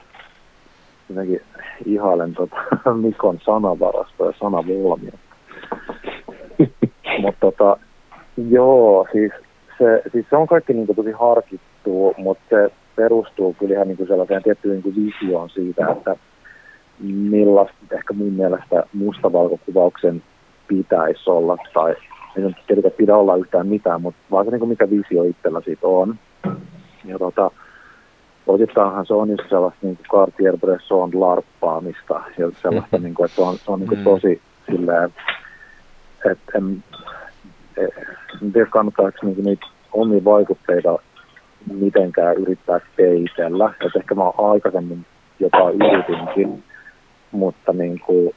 [1.08, 1.40] jotenkin
[1.84, 2.56] ihailen tota,
[3.02, 5.18] Mikon sanavarasta ja sanavolmia.
[7.22, 7.76] mutta tota,
[8.50, 9.32] joo, siis
[9.78, 13.96] se, siis se on kaikki niin kuin, tosi harkittu, mutta se perustuu kyllä ihan niin
[13.96, 16.16] kuin sellaiseen tiettyyn niin visioon siitä, että
[17.00, 20.22] millaista ehkä mun mielestä mustavalkokuvauksen
[20.68, 21.94] pitäisi olla, tai
[22.36, 25.60] ei nyt tietenkään pidä olla yhtään mitään, mutta vaan se niin kuin mikä visio itsellä
[25.60, 26.14] siitä on.
[27.04, 27.50] Ja tota,
[28.46, 33.42] osittainhan se on just sellaista niin kuin Cartier-Bresson larppaamista, ja sellaista, niin kuin, että se
[33.42, 34.04] on, se on niin kuin mm.
[34.04, 35.12] tosi silleen,
[36.30, 36.82] että en,
[38.42, 40.98] en tiedä kannattaako niin niitä omia vaikutteita
[41.72, 43.74] mitenkään yrittää peitellä.
[43.86, 45.06] Että ehkä mä aikaisemmin
[45.40, 46.64] jopa yritinkin,
[47.30, 48.34] mutta niin kuin,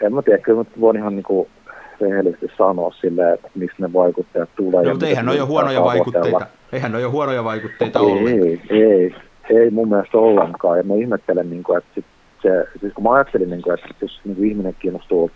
[0.00, 1.48] en mä tiedä, kyllä mä voin ihan niin kuin
[2.02, 4.84] rehellisesti sanoa silleen, että mistä ne vaikutteet tulee.
[4.84, 6.46] No, mutta eihän ne ole huonoja vaikutteita.
[6.72, 8.48] Eihän ole huonoja vaikutteita ei, ollenkaan.
[8.48, 9.14] Ei, ei,
[9.50, 10.78] ei mun mielestä ollenkaan.
[10.78, 12.04] Ja mä ihmettelen, niin kuin, että sit
[12.42, 15.30] se, siis kun mä ajattelin, niin kuin, että jos niin kuin ihminen kiinnostuu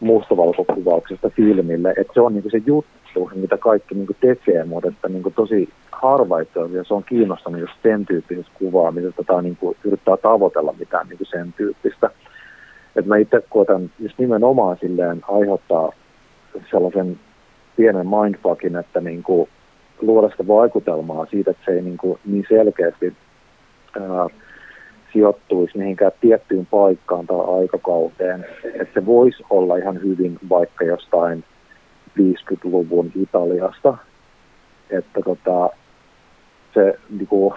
[0.00, 4.88] mustavalkokuvauksesta filmille, että se on niin kuin se juttu, mitä kaikki niin kuin tekee, mutta
[4.88, 9.56] että niin kuin tosi harva itse asiassa on kiinnostanut just sen tyyppisestä kuvaamisesta tai niin
[9.56, 12.10] kuin yrittää tavoitella mitään niin kuin sen tyyppistä.
[12.96, 15.92] Et mä itse koetan just nimenomaan silleen aiheuttaa
[16.70, 17.20] sellaisen
[17.76, 19.48] pienen mindfuckin, että niin kuin
[20.00, 23.14] luoda sitä vaikutelmaa siitä, että se ei niin, kuin niin selkeästi
[24.00, 24.26] ää,
[25.12, 28.46] sijoittuisi mihinkään tiettyyn paikkaan tai aikakauteen.
[28.64, 31.44] Että se voisi olla ihan hyvin vaikka jostain
[32.18, 33.96] 50-luvun Italiasta.
[34.90, 35.70] Että tota,
[36.74, 37.54] se niin kuin,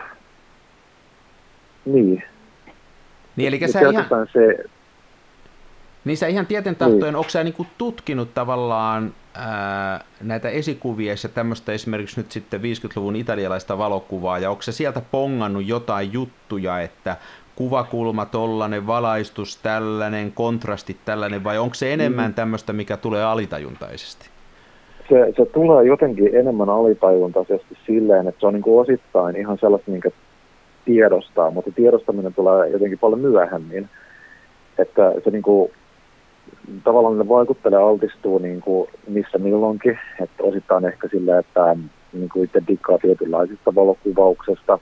[1.86, 2.24] niin.
[3.36, 4.28] Niin, eli sä ihan...
[4.34, 4.64] se,
[6.06, 7.16] niin sä ihan tieten tahtojen, niin.
[7.16, 13.78] onko sä niinku tutkinut tavallaan ää, näitä esikuvia ja tämmöistä esimerkiksi nyt sitten 50-luvun italialaista
[13.78, 17.16] valokuvaa, ja onko se sieltä pongannut jotain juttuja, että
[17.56, 22.34] kuvakulma tollanen, valaistus tällainen, kontrastit tällainen, vai onko se enemmän mm.
[22.34, 24.30] tämmöistä, mikä tulee alitajuntaisesti?
[25.10, 29.92] Se, se tulee jotenkin enemmän alitajuntaisesti silleen, että se on niin kuin osittain ihan sellaista,
[29.92, 30.10] minkä
[30.86, 33.90] tiedostaa, mutta tiedostaminen tulee jotenkin paljon myöhemmin.
[34.78, 35.72] Että se niin kuin
[36.84, 41.76] tavallaan ne vaikuttelee altistuu niin kuin missä milloinkin, että osittain ehkä sillä, että
[42.14, 44.80] niin kuin itse dikkaa tietynlaisista valokuvauksesta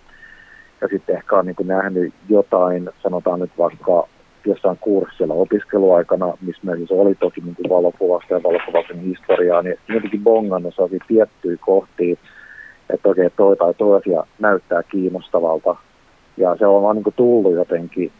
[0.81, 4.07] ja sitten ehkä on niin kuin nähnyt jotain, sanotaan nyt vaikka
[4.45, 9.77] jossain kurssilla opiskeluaikana, missä meillä siis oli toki niin kuin valokuvasta ja valokuvauksen historiaa, niin
[9.87, 12.15] jotenkin bongannut sellaisia tiettyjä kohtia,
[12.93, 15.75] että okei, toi tai toi asia näyttää kiinnostavalta.
[16.37, 18.11] Ja se on vaan niin kuin tullut jotenkin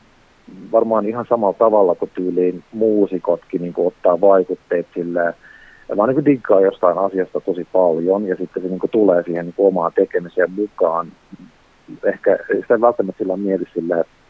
[0.72, 5.34] varmaan ihan samalla tavalla kuin tyyliin muusikotkin niin kuin ottaa vaikutteet silleen,
[5.98, 9.54] vaan niin diggaa jostain asiasta tosi paljon ja sitten se niin kuin tulee siihen niin
[9.54, 11.12] kuin omaan tekemiseen mukaan.
[12.06, 14.22] Ehkä sitä ei välttämättä sillä mieti silleen, että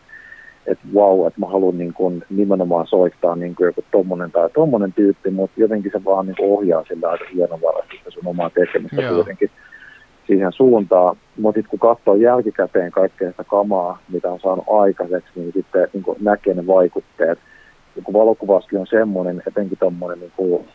[0.68, 4.94] että wow, että mä haluan niin kuin nimenomaan soittaa niin kuin joku tommonen tai tommonen
[4.94, 9.16] tyyppi, mutta jotenkin se vaan niin ohjaa sillä aika hienovaraisesti sun omaa tekemistä Joo.
[9.16, 9.52] kuitenkin
[10.28, 11.18] siihen suuntaan.
[11.38, 16.54] Mutta kun katsoo jälkikäteen kaikkea sitä kamaa, mitä on saanut aikaiseksi, niin sitten niin näkee
[16.54, 17.40] ne vaikutteet.
[17.96, 20.68] Ja kun valokuvaskin on semmoinen, etenkin tuommoinen niin kuin,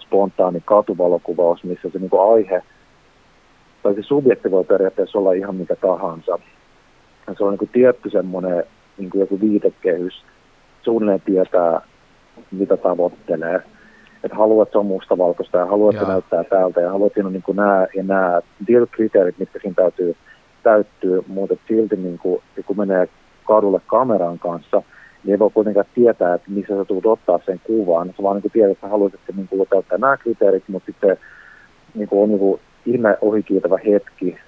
[0.00, 2.62] spontaani katuvalokuvaus, missä se niin kuin aihe,
[3.82, 6.38] tai se subjekti voi periaatteessa olla ihan mikä tahansa.
[7.26, 8.64] Ja se on niin kuin tietty semmoinen
[8.98, 10.24] niin kuin joku viitekehys,
[10.82, 11.80] suunnilleen tietää,
[12.50, 13.62] mitä tavoittelee
[14.24, 17.14] että haluat, että se on mustavalkoista ja haluat, että se näyttää täältä ja haluat, että
[17.14, 20.16] siinä on niin kuin nämä ja nämä tietyt kriteerit, mitkä siinä täytyy
[20.62, 23.08] täyttyy, mutta silti niin kuin, kun menee
[23.44, 24.82] kadulle kameran kanssa,
[25.24, 28.08] niin ei voi kuitenkaan tietää, että missä sä tulet ottaa sen kuvan.
[28.16, 31.16] Sä vaan niin tiedät, että sä haluaisit niin kuin, täyttää nämä kriteerit, mutta sitten
[31.94, 34.38] niin kuin, on niin kuin, ihme ohikiitävä hetki,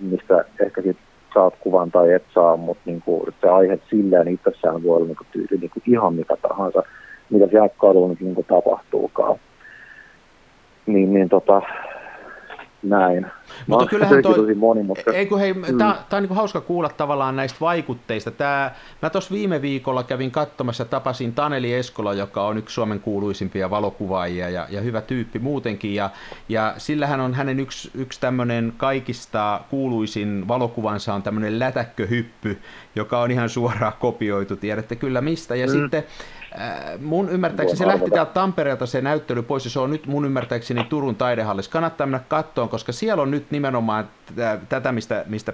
[0.00, 0.96] mistä ehkä sit
[1.34, 5.16] saat kuvan tai et saa, mutta niin kuin, se aihe silleen itsessään voi olla niin
[5.16, 6.82] kuin, tyyli, niin kuin ihan mitä tahansa,
[7.30, 9.36] mitä siellä kadulla niin kuin, tapahtuukaan.
[10.86, 11.62] Niin, niin tota,
[12.82, 13.26] näin.
[13.66, 15.18] Mutta kyllähän toi, tosi monimutkaista.
[15.18, 15.78] Ei kun hei, mm.
[15.78, 18.30] tää, tää on niin hauska kuulla tavallaan näistä vaikutteista.
[18.30, 23.70] Tää, mä tuossa viime viikolla kävin katsomassa, tapasin Taneli Eskola, joka on yksi Suomen kuuluisimpia
[23.70, 25.94] valokuvaajia ja, ja hyvä tyyppi muutenkin.
[25.94, 26.10] Ja,
[26.48, 32.58] ja sillähän on hänen yksi, yksi tämmöinen kaikista kuuluisin valokuvansa on tämmöinen lätäkköhyppy,
[32.96, 35.56] joka on ihan suoraan kopioitu, tiedätte kyllä mistä.
[35.56, 35.72] Ja mm.
[35.72, 36.04] sitten
[37.00, 40.84] mun ymmärtääkseni se lähti täältä Tampereelta se näyttely pois ja se on nyt mun ymmärtääkseni
[40.84, 41.70] Turun taidehallissa.
[41.70, 44.08] Kannattaa mennä kattoon, koska siellä on nyt nimenomaan
[44.68, 45.52] tätä, mistä, mistä,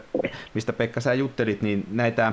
[0.55, 2.33] mistä Pekka sä juttelit, niin näitä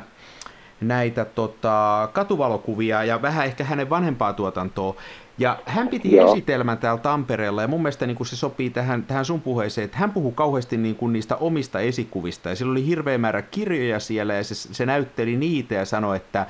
[0.82, 4.95] näitä tota, katuvalokuvia ja vähän ehkä hänen vanhempaa tuotantoa.
[5.38, 6.32] Ja hän piti Joo.
[6.34, 9.97] esitelmän täällä Tampereella, ja mun mielestä niin kuin se sopii tähän, tähän sun puheeseen, että
[9.97, 14.34] hän puhuu kauheasti niin kuin niistä omista esikuvista, ja sillä oli hirveä määrä kirjoja siellä,
[14.34, 16.45] ja se, se näytteli niitä ja sanoi, että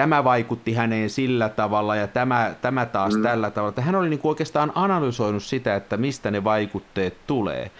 [0.00, 3.22] tämä vaikutti häneen sillä tavalla, ja tämä, tämä taas mm.
[3.22, 3.68] tällä tavalla.
[3.68, 7.70] Että hän oli niin kuin oikeastaan analysoinut sitä, että mistä ne vaikutteet tulee.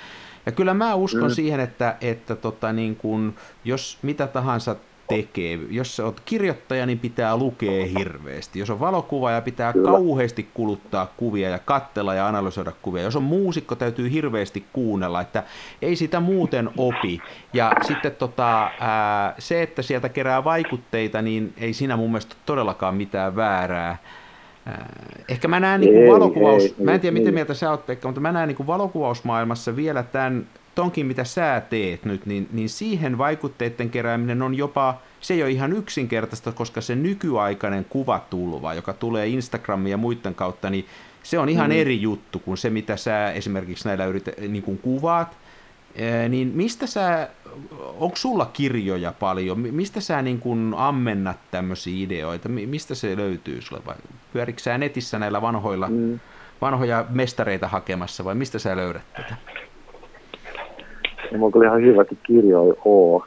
[0.46, 1.34] Ja kyllä mä uskon mm.
[1.34, 4.76] siihen, että, että tota, niin kuin, jos mitä tahansa
[5.16, 5.58] tekee.
[5.70, 8.58] Jos sä oot kirjoittaja, niin pitää lukea hirveästi.
[8.58, 9.90] Jos on valokuvaaja, pitää Kyllä.
[9.90, 13.02] kauheasti kuluttaa kuvia ja kattella ja analysoida kuvia.
[13.02, 15.42] Jos on muusikko, täytyy hirveästi kuunnella, että
[15.82, 17.20] ei sitä muuten opi.
[17.52, 22.94] Ja sitten tota, ää, se, että sieltä kerää vaikutteita, niin ei siinä mun mielestä todellakaan
[22.94, 23.96] mitään väärää.
[25.28, 27.86] Ehkä mä näen niin kuin valokuvaus, ei, mä en tiedä ei, miten mieltä sä oot
[27.86, 32.48] Pekka, mutta mä näen niin kuin valokuvausmaailmassa vielä tämän tonkin mitä sä teet nyt, niin,
[32.52, 38.74] niin siihen vaikutteiden kerääminen on jopa, se ei ole ihan yksinkertaista, koska se nykyaikainen kuvatulva,
[38.74, 40.86] joka tulee Instagramin ja muiden kautta, niin
[41.22, 41.76] se on ihan mm.
[41.76, 45.36] eri juttu kuin se, mitä sä esimerkiksi näillä yritä, niin kuin kuvaat.
[46.28, 47.28] Niin mistä sä,
[47.98, 53.82] onko sulla kirjoja paljon, mistä sä niin kuin ammennat tämmöisiä ideoita, mistä se löytyy sulle
[53.86, 53.94] vai
[54.32, 56.20] pyörikö sä netissä näillä vanhoilla, mm.
[56.60, 59.36] vanhoja mestareita hakemassa vai mistä sä löydät tätä?
[61.30, 63.24] Niin mulla kyllä ihan hyväkin kirjoja oo.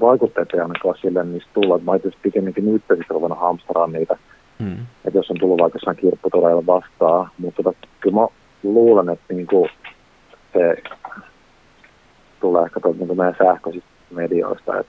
[0.00, 1.78] Vaikutteet ei ainakaan sille niistä tulla.
[1.78, 4.16] Mä itse pikemminkin nyt sitten ruvennut hamsteraan niitä.
[4.58, 4.76] Hmm.
[5.04, 7.30] Että jos on tullut vaikka jossain kirpputoreilla vastaan.
[7.38, 8.26] Mutta tota, kyllä mä
[8.62, 9.68] luulen, että niinku
[10.52, 10.76] se
[12.40, 14.78] tulee ehkä tuolta niinku meidän sähköisistä medioista.
[14.78, 14.86] Et,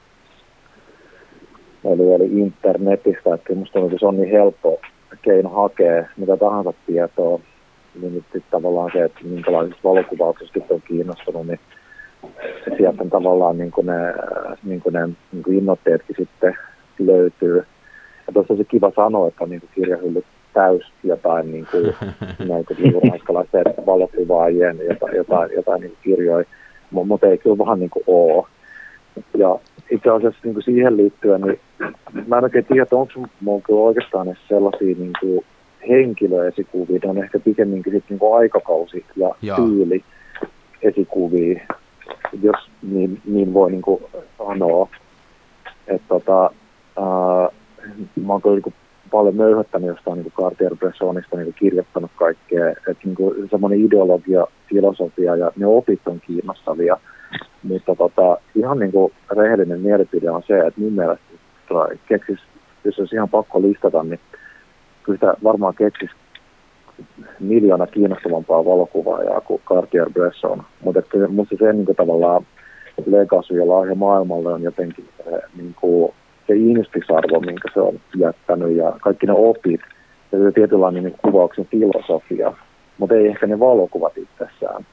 [1.84, 3.34] eli, eli internetistä.
[3.34, 4.80] Että musta tuntuu, että se on niin helppo
[5.22, 7.40] keino hakea mitä tahansa tietoa.
[8.02, 11.60] Niin nyt tavallaan se, että minkälaisista valokuvauksista on kiinnostunut, niin
[12.78, 14.14] sieltä tavallaan niin kuin ne,
[14.64, 16.58] niin kuin ne niin kuin innoitteetkin sitten
[17.00, 17.56] löytyy.
[18.28, 21.96] Ja tuossa se kiva sanoa, että on niin kuin kirjahyllyt täys jotain niin kuin,
[22.50, 26.46] näin kuin niin ranskalaisten valokuvaajien jotain, jotain, jotain niin kirjoja,
[26.92, 28.48] mutta ei kyllä vähän niin kuin ole.
[29.38, 31.60] Ja itse asiassa niin kuin siihen liittyen, niin
[32.28, 35.46] mä en oikein tiedä, onko mulla kyllä oikeastaan edes sellaisia niin kuin
[35.90, 39.58] henkilöesikuvia, ne on ehkä pikemminkin sitten niin kuin aikakausi ja Jaa.
[39.58, 40.04] tyyli
[40.82, 41.60] esikuvia,
[42.42, 44.04] jos niin, niin voi niin kuin
[44.38, 44.88] sanoa.
[45.88, 46.42] Että tota,
[46.98, 47.50] ää,
[48.26, 48.74] mä oon niin
[49.12, 52.70] paljon möyhöttänyt jostain niin Cartier-Bressonista niin kirjoittanut kaikkea.
[52.70, 56.98] Että niin semmoinen ideologia, filosofia ja ne opit on kiinnostavia.
[57.64, 61.24] Mutta tota, ihan niin kuin rehellinen mielipide on se, että mun mielestä
[62.08, 62.40] keksis,
[62.84, 64.20] jos olisi ihan pakko listata, niin
[65.04, 66.10] kyllä sitä varmaan keksis
[67.40, 70.64] miljoona kiinnostavampaa valokuvaajaa kuin Cartier-Bresson.
[70.84, 72.46] Mutta minusta se niin kuin, tavallaan
[73.06, 76.14] legacy ja lahja maailmalle on jotenkin se, niin kuin,
[76.48, 79.82] se ihmisarvo, minkä se on jättänyt ja kaikki ne opit
[80.32, 82.54] ja se tietynlainen niin kuvauksen filosofia,
[82.98, 84.86] mutta ei ehkä ne valokuvat itsessään.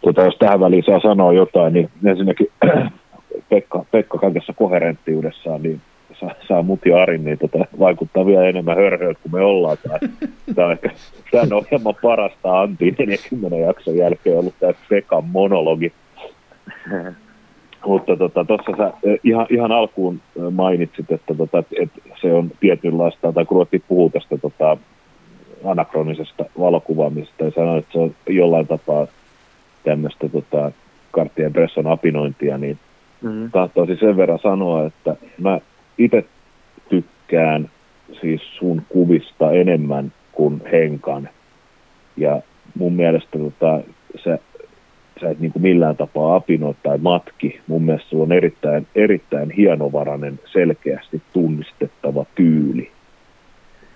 [0.00, 2.46] Tota, jos tähän väliin saa sanoa jotain, niin ensinnäkin
[3.50, 5.80] Pekka, Pekka kaikessa koherenttiudessaan, niin
[6.22, 9.76] saa, saa mut ja Arin niin tota, vaikuttaa vielä enemmän hörhöä kuin me ollaan.
[10.54, 10.90] Tämä on ehkä
[11.30, 15.92] tämän ohjelman parasta Antti 40 jakson jälkeen ollut tämä Pekan monologi.
[17.86, 18.92] Mutta tuossa tota, sä
[19.24, 24.38] ihan, ihan alkuun mainitsit, että, tota, että se on tietynlaista, tai kun ruvettiin puhua tästä
[24.38, 24.76] tota,
[25.64, 29.06] anakronisesta valokuvaamisesta, ja sanoin, että se on jollain tapaa
[29.84, 30.72] tämmöistä tota,
[31.10, 32.78] karttien presson apinointia, niin
[33.22, 33.50] mm-hmm.
[33.50, 35.58] tahtoisin sen verran sanoa, että mä
[35.98, 36.24] itse
[36.88, 37.70] tykkään
[38.20, 41.28] siis sun kuvista enemmän kuin Henkan.
[42.16, 42.40] Ja
[42.78, 43.80] mun mielestä tota,
[44.24, 44.38] sä,
[45.20, 47.60] sä et niin kuin millään tapaa apinoi tai matki.
[47.66, 52.90] Mun mielestä sulla on erittäin, erittäin hienovarainen, selkeästi tunnistettava tyyli.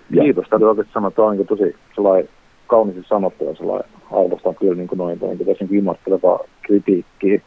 [0.09, 0.23] Ja...
[0.23, 2.29] Kiitos, täytyy oikeasti sanoa, että on niin tosi sellainen
[2.67, 7.41] kauniisti sanottu ja sellainen arvostan kyllä niin kuin noin, noin tosi imarteleva kritiikki.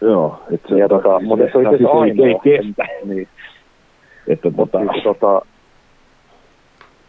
[0.00, 2.26] Joo, että se, ja tota, siis mutta se on itse asiassa ainoa.
[2.26, 2.86] Ei kestä.
[3.04, 3.22] Niin.
[3.22, 3.59] Että, mutta
[4.36, 5.42] siis, tota,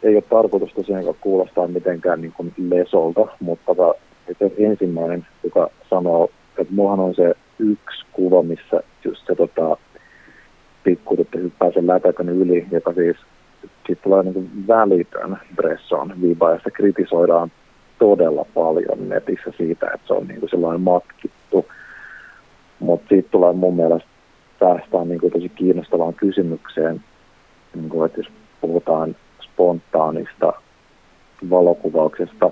[0.03, 3.93] ei ole tarkoitus tosiaan kuulostaa mitenkään niin kuin lesolta, mutta tota,
[4.29, 9.77] itse ensimmäinen, joka sanoo, että mullahan on se yksi kuva, missä just se tota,
[10.83, 13.17] pikkutyttö hyppää sen lätäkön yli, joka siis
[13.85, 17.51] siitä tulee niin kuin välitön Bresson viiva, ja sitä kritisoidaan
[17.99, 21.65] todella paljon netissä siitä, että se on niin kuin sellainen matkittu.
[22.79, 24.09] Mutta siitä tulee mun mielestä
[24.59, 27.01] päästään niin kuin tosi kiinnostavaan kysymykseen,
[27.75, 28.27] niin kuin, että jos
[28.61, 30.53] puhutaan spontaanista
[31.49, 32.51] valokuvauksesta,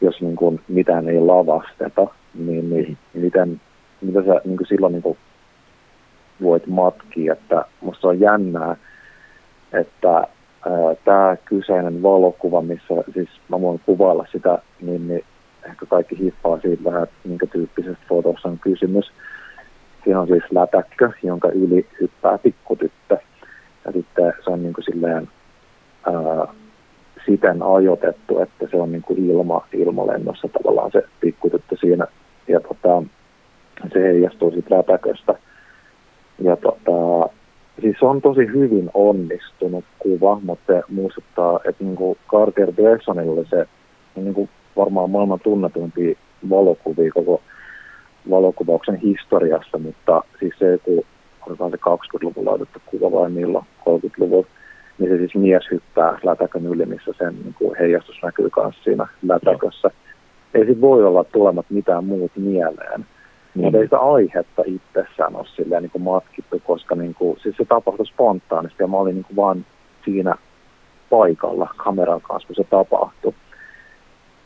[0.00, 3.60] jos niin kuin mitään ei lavasteta, niin, niin miten,
[4.00, 5.18] mitä sä niin kuin silloin niin kuin
[6.42, 8.76] voit matkia, että musta on jännää,
[9.72, 10.26] että
[11.04, 15.24] tämä kyseinen valokuva, missä siis mä voin kuvailla sitä, niin, niin
[15.66, 19.12] ehkä kaikki hippaa siitä vähän, että minkä tyyppisestä fotossa on kysymys.
[20.04, 23.18] Siinä on siis lätäkkö, jonka yli hyppää pikkutyttö.
[23.84, 25.28] Ja sitten se on niin kuin silleen
[26.06, 26.54] ää,
[27.26, 32.06] siten ajoitettu, että se on niin kuin ilma, ilmalennossa tavallaan se pikkutyttö siinä.
[32.48, 33.02] Ja tota,
[33.92, 35.34] se heijastuu siitä lätäköstä.
[36.42, 37.28] Ja tota,
[37.80, 43.32] siis se on tosi hyvin onnistunut kuva, mutta se muistuttaa, että niin kuin Carter Bressonilla
[43.32, 43.66] oli se
[44.16, 46.18] niin kuin varmaan maailman tunnetumpi
[46.50, 47.42] valokuvia koko
[48.30, 51.04] valokuvauksen historiassa, mutta siis se kun
[51.46, 54.46] otetaan se 20-luvulla otettu kuva vai milloin, 30-luvulla,
[54.98, 59.06] niin se siis mies hyppää lätäkön yli, missä sen niin kuin heijastus näkyy myös siinä
[59.22, 59.90] lätäkössä.
[60.54, 63.00] Ei sit voi olla tulemat mitään muut mieleen.
[63.54, 63.62] Mm.
[63.62, 67.64] Mutta ei sitä aihetta itsessään ole silleen niin kuin matkittu, koska niin kuin, siis se
[67.64, 69.66] tapahtui spontaanisti ja mä olin niin kuin vaan
[70.04, 70.34] siinä
[71.10, 73.34] paikalla kameran kanssa, kun se tapahtui.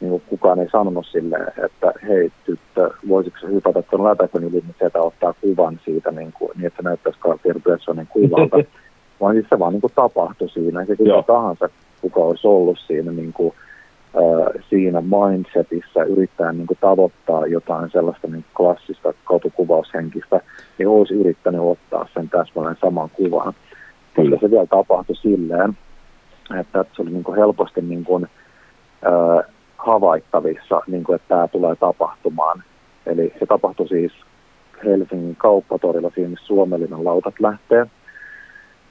[0.04, 4.74] Niin kukaan ei sanonut silleen, että hei tyttö, voisitko se hypätä tuon lätäkön yli, niin
[4.78, 8.56] sieltä ottaa kuvan siitä, niin, kuin, niin että se näyttäisi Cartier Bressonin kuvalta.
[9.20, 10.82] vaan siis se vaan niin kuin tapahtui siinä.
[10.88, 11.68] Ja kuka tahansa,
[12.00, 13.54] kuka olisi ollut siinä niin kuin,
[14.70, 20.40] siinä mindsetissä yrittää niin kuin tavoittaa jotain sellaista niin klassista kotukuvaushenkistä,
[20.78, 23.52] niin olisi yrittänyt ottaa sen täsmälleen saman kuvan.
[24.14, 25.76] Kyllä se vielä tapahtui silleen,
[26.60, 28.26] että se oli niin kuin helposti niin kuin,
[29.06, 29.53] äh,
[29.86, 32.62] havaittavissa, niin kuin, että tämä tulee tapahtumaan.
[33.06, 34.12] Eli se tapahtui siis
[34.84, 37.86] Helsingin kauppatorilla, siinä missä Suomellinen lautat lähtee.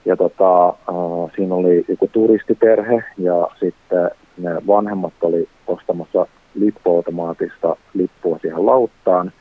[0.05, 8.39] Ja tota, äh, siinä oli joku turistiperhe ja sitten ne vanhemmat oli ostamassa lippuautomaatista lippua
[8.41, 9.31] siihen lauttaan.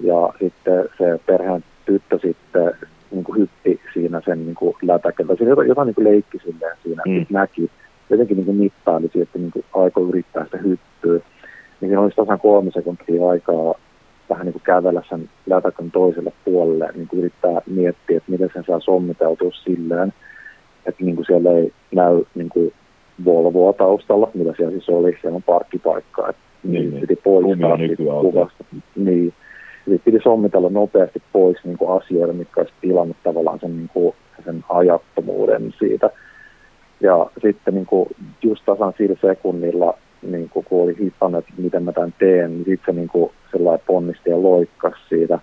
[0.00, 2.72] Ja sitten se perheen tyttö sitten
[3.10, 5.34] niin kuin hyppi siinä sen niin kuin lätäköltä.
[5.36, 7.26] Siinä jotain, jotain niin kuin leikki siinä, mm.
[7.30, 7.70] näki.
[8.10, 11.12] Jotenkin niin kuin mittaili että niin kuin aikoi yrittää sitä hyppyä.
[11.12, 13.74] Niin siinä olisi tasan kolme sekuntia aikaa
[14.30, 18.64] vähän niin kuin kävellä sen lätäkön toiselle puolelle, niin kuin yrittää miettiä, että miten sen
[18.66, 20.12] saa sommiteltua silleen,
[20.86, 22.72] että niin kuin siellä ei näy niin kuin
[23.24, 27.00] Volvoa taustalla, mitä siellä siis oli, siellä on parkkipaikka, että niin, niin.
[27.00, 27.78] piti poistaa
[28.20, 28.64] kuvasta.
[28.96, 29.32] Niin.
[29.86, 34.14] Eli piti sommitella nopeasti pois niin kuin asioita, mitkä olisi tilannut tavallaan sen, niin kuin,
[34.44, 36.10] sen ajattomuuden siitä.
[37.00, 38.08] Ja sitten niin kuin,
[38.42, 42.64] just tasan sillä sekunnilla, niin kuin, kun oli hittannut, että miten mä tämän teen, niin
[42.64, 45.38] sitten se niin kuin, sellainen ponnisti ja loikkas siitä.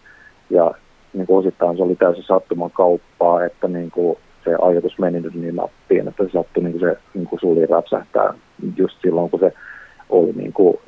[0.49, 0.73] Ja
[1.13, 5.35] niin kuin osittain se oli täysin sattuman kauppaa, että niin kuin, se ajatus meni nyt
[5.35, 8.33] niin nappiin, että se sattui niin kuin se niin kuin suli rapsähtää
[8.77, 9.53] just silloin, kun se
[10.09, 10.79] oli niin kuin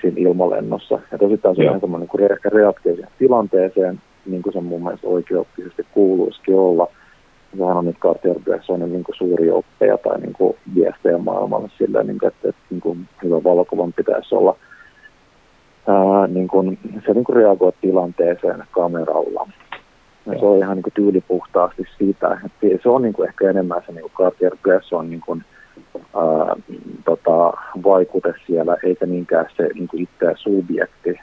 [0.00, 0.98] siinä ilmalennossa.
[1.12, 5.86] Ja tosittain se on semmoinen niin reaktio siihen tilanteeseen, niin kuin se mun mielestä oikeuttisesti
[5.92, 6.88] kuuluisikin olla.
[7.58, 12.18] Sehän on nyt Cartier-Bressonin niin kuin suuri oppeja tai niin kuin viestejä maailmalle sillä, niin
[12.18, 14.56] kuin, että, että niin kuin hyvä valokuvan pitäisi olla
[15.88, 19.48] ää, niin kuin, se niin kuin reagoi tilanteeseen kameralla.
[20.26, 23.82] Ja se on ihan niin kuin tyylipuhtaasti sitä, että se on niin kuin ehkä enemmän
[23.86, 25.44] se niin kuin Cartier-Bresson niin kuin,
[26.16, 26.56] ää,
[27.04, 27.52] tota,
[27.84, 31.20] vaikute siellä, eikä niinkään se niin kuin itse subjekti.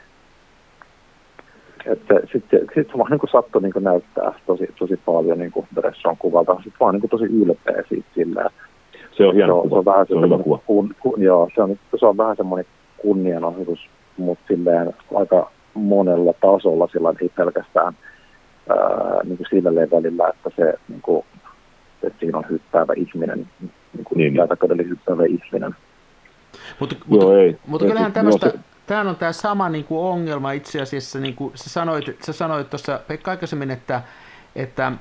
[1.86, 5.52] Että sitten sit se vaan niin kuin sattui niin kuin näyttää tosi, tosi paljon niin
[5.52, 6.54] kuin Bresson kuvalta.
[6.54, 8.50] Sitten vaan niin kuin tosi ylpeä siitä sillä.
[9.12, 10.58] Se on hieno se on, se on vähän se on hyvä kuva.
[10.66, 12.66] Kun, kun, joo, se on, se on vähän semmoinen
[12.98, 17.94] kunnianosoitus, mutta silleen aika monella tasolla, sillä ei pelkästään–
[18.70, 21.24] ää, niin kuin sillä levelillä, että se niin kuin,
[22.02, 23.48] että siinä on hyppäävä ihminen,
[23.92, 24.32] niin kuin niin.
[24.32, 25.76] hyppäävä hyppäävä ihminen.
[26.80, 27.56] Mutta, mutta, Joo, ei.
[27.66, 28.52] mutta kyllähän tämmöistä,
[28.90, 32.70] tämä on tämä sama niin kuin ongelma itse asiassa, niin kuin sä sanoit, sä sanoit
[32.70, 34.02] tuossa Pekka aikaisemmin, että,
[34.56, 34.92] että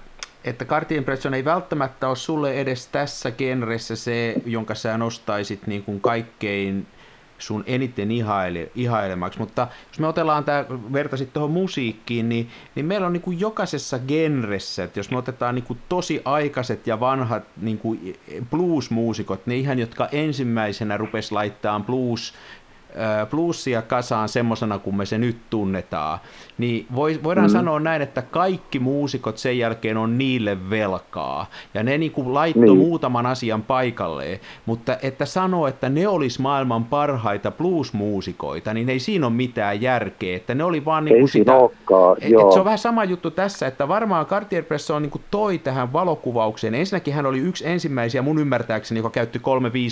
[0.44, 5.84] että Cartier Impression ei välttämättä ole sulle edes tässä genressä se, jonka sä nostaisit niin
[5.84, 6.88] kuin kaikkein
[7.40, 13.08] sun eniten ihaile, ihailemaksi, mutta jos me otellaan tämä, vertaisit tuohon musiikkiin, niin, niin meillä
[13.08, 17.44] on niin kuin jokaisessa genressä, että jos me otetaan niin kuin tosi aikaiset ja vanhat
[17.62, 18.20] niin kuin
[18.50, 22.34] blues-muusikot, ne ihan, jotka ensimmäisenä rupes laittaa blues
[23.30, 26.20] plussia kasaan semmoisena kuin me se nyt tunnetaan,
[26.60, 26.86] niin
[27.24, 27.52] voidaan mm.
[27.52, 31.46] sanoa näin, että kaikki muusikot sen jälkeen on niille velkaa.
[31.74, 32.78] Ja ne niin kuin laittoi niin.
[32.78, 39.28] muutaman asian paikalleen, mutta että sanoo, että ne olisi maailman parhaita blues-muusikoita, niin ei siinä
[39.28, 40.36] ole mitään järkeä.
[40.36, 41.54] Että ne oli vaan niin kuin sitä,
[42.22, 45.94] et, et se on vähän sama juttu tässä, että varmaan Cartier-Bresson niin kuin toi tähän
[45.94, 46.76] valokuvaukseen.
[46.76, 49.42] Ensinnäkin hän oli yksi ensimmäisiä mun ymmärtääkseni, joka käytti 3-5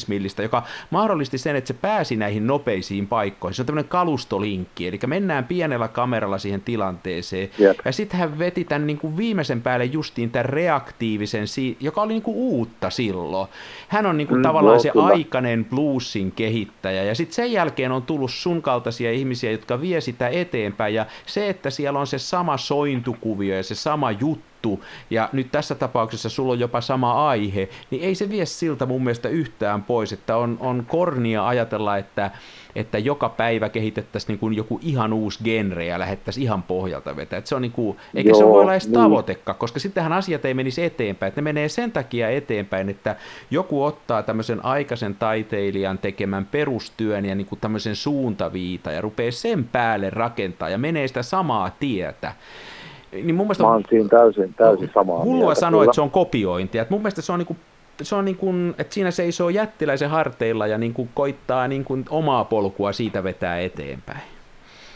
[0.08, 3.56] millistä, joka mahdollisti sen, että se pääsi näihin nopeisiin paikkoihin.
[3.56, 7.50] Se on tämmöinen kalustolinkki, eli mennään pienellä kameralla siihen tilanteeseen.
[7.60, 7.78] Yep.
[7.86, 11.46] Ja sitten hän veti tämän niin kuin viimeisen päälle justiin tämän reaktiivisen,
[11.80, 13.48] joka oli niin kuin uutta silloin.
[13.88, 15.06] Hän on niin kuin mm, tavallaan no, se kyllä.
[15.06, 20.28] aikainen bluesin kehittäjä, ja sitten sen jälkeen on tullut sun kaltaisia ihmisiä, jotka vie sitä
[20.28, 25.30] eteenpäin, ja se, että siellä on se sama sointukuvio ja se sama juttu, juttu, ja
[25.34, 29.30] nyt tässä tapauksessa sulla on jopa sama aihe, niin ei se vie siltä mun mielestä
[29.30, 32.32] yhtään pois, että on, on kornia ajatella, että,
[32.76, 37.38] että joka päivä kehitettäisiin niin kuin joku ihan uusi genre ja lähettäisiin ihan pohjalta vetää.
[37.38, 38.94] Että se on niin kuin, eikä Joo, se voi olla edes niin.
[38.94, 41.28] tavoitekaan, koska sittenhän asiat ei menisi eteenpäin.
[41.28, 43.16] Että ne menee sen takia eteenpäin, että
[43.52, 49.64] joku ottaa tämmöisen aikaisen taiteilijan tekemän perustyön ja niin kuin tämmöisen suuntaviita ja rupeaa sen
[49.64, 52.34] päälle rakentaa ja menee sitä samaa tietä.
[53.12, 56.82] Niin mun mielestä, Mä oon siinä täysin, täysin samaa Hullua sanoa, että se on kopiointia.
[56.82, 57.58] Et mun mielestä se on, niin kuin,
[58.02, 62.06] se on niin kuin, että siinä seisoo jättiläisen harteilla ja niin kuin koittaa niin kuin
[62.10, 64.22] omaa polkua siitä vetää eteenpäin.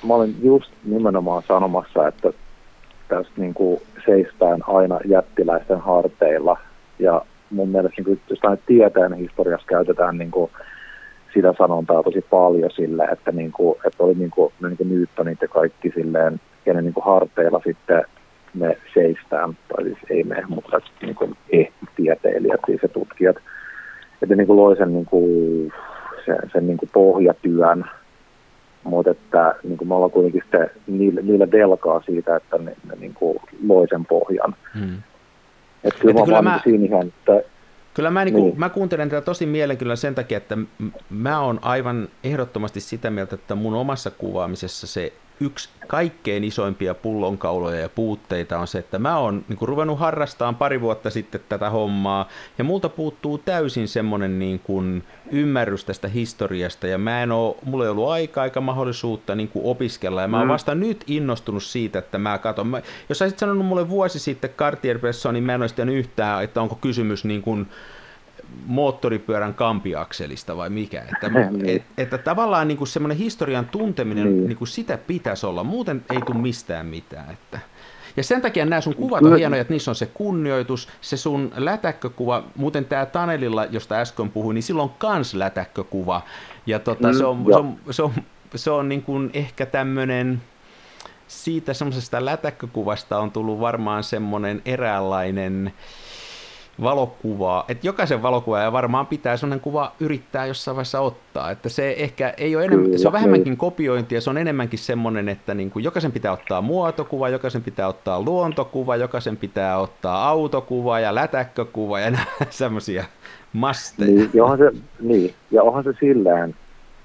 [0.07, 2.34] Mä olen just nimenomaan sanomassa, että
[3.07, 6.57] tästä niin kuin seistään aina jättiläisten harteilla.
[6.99, 10.51] Ja mun mielestä niin kuin, jos tieteen historiassa käytetään niin kuin,
[11.34, 15.41] sitä sanontaa tosi paljon sille, että, niin kuin, että oli niin kuin, niin kuin Newtonit
[15.41, 18.03] ja kaikki silleen kenen niin kuin harteilla sitten
[18.53, 21.38] me seistään, tai siis ei me, mutta niin kuin
[21.95, 23.36] tieteilijät, siis ja tutkijat,
[24.22, 25.74] että niin kuin loi sen, niin kuin,
[26.26, 27.86] sen, sen niin kuin pohjatyön,
[28.84, 32.95] mutta että niin kuin me ollaan kuitenkin sitten niille, niille velkaa siitä, että ne, ne
[32.99, 33.38] niin kuin
[33.68, 34.55] loi sen pohjan.
[34.80, 34.97] Hmm.
[35.84, 37.41] Että kyllä, että kyllä mä, niinku siinä ihan, että
[37.93, 38.59] Kyllä mä, niin kuin, niin.
[38.59, 40.57] mä kuuntelen tätä tosi mielenkiinnolla sen takia, että
[41.09, 47.79] mä oon aivan ehdottomasti sitä mieltä, että mun omassa kuvaamisessa se yksi kaikkein isoimpia pullonkauloja
[47.79, 51.69] ja puutteita on se, että mä oon niin kuin, ruvennut harrastamaan pari vuotta sitten tätä
[51.69, 52.27] hommaa,
[52.57, 57.84] ja multa puuttuu täysin semmoinen niin kuin, ymmärrys tästä historiasta, ja mä en oo, mulla
[57.84, 60.51] ei ollut aikaa eikä mahdollisuutta niin kuin, opiskella, ja mä oon mm.
[60.51, 62.67] vasta nyt innostunut siitä, että mä katson.
[62.67, 66.75] Mä, jos olisit sanonut mulle vuosi sitten Cartier-Bresson, niin mä en olisi yhtään, että onko
[66.75, 67.67] kysymys niin kuin,
[68.65, 71.01] moottoripyörän kampiakselista vai mikä.
[71.01, 71.69] Että, niin.
[71.69, 74.47] et, että tavallaan niin semmoinen historian tunteminen, niin.
[74.47, 77.31] Niin kuin sitä pitäisi olla, muuten ei tule mistään mitään.
[77.31, 77.59] Että.
[78.17, 81.51] Ja sen takia nämä sun kuvat on hienoja, että niissä on se kunnioitus, se sun
[81.55, 86.21] lätäkkökuva, muuten tämä Tanelilla, josta äsken puhuin, niin silloin on kans lätäkkökuva.
[86.65, 88.13] Ja tota, mm, se on, se on, se on,
[88.55, 90.41] se on niin kuin ehkä tämmöinen,
[91.27, 95.73] siitä semmoisesta lätäkkökuvasta on tullut varmaan semmoinen eräänlainen,
[96.82, 102.34] valokuvaa, että jokaisen valokuvaaja varmaan pitää sellainen kuva yrittää jossain vaiheessa ottaa, että se ehkä
[102.38, 106.11] ei ole enemmän, se on vähemmänkin kopiointia, se on enemmänkin semmoinen, että niin kuin jokaisen
[106.11, 112.11] pitää ottaa muotokuva, jokaisen pitää ottaa luontokuva, jokaisen pitää ottaa autokuva ja lätäkkökuva ja
[112.49, 113.03] semmoisia
[113.53, 114.11] masteja.
[114.11, 116.55] Niin, ja onhan se, niin, ja onhan se silleen,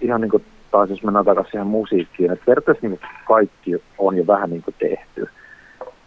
[0.01, 4.27] ihan niin kuin taas jos mennään takaisin siihen musiikkiin, että periaatteessa niin kaikki on jo
[4.27, 5.27] vähän niin kuin tehty.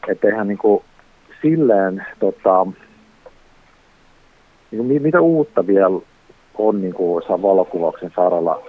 [0.08, 0.84] Että eihän niin kuin
[1.42, 2.68] silleen, tota,
[4.72, 6.00] niin mitä uutta vielä
[6.58, 8.62] on niin kuin valokuvauksen saralla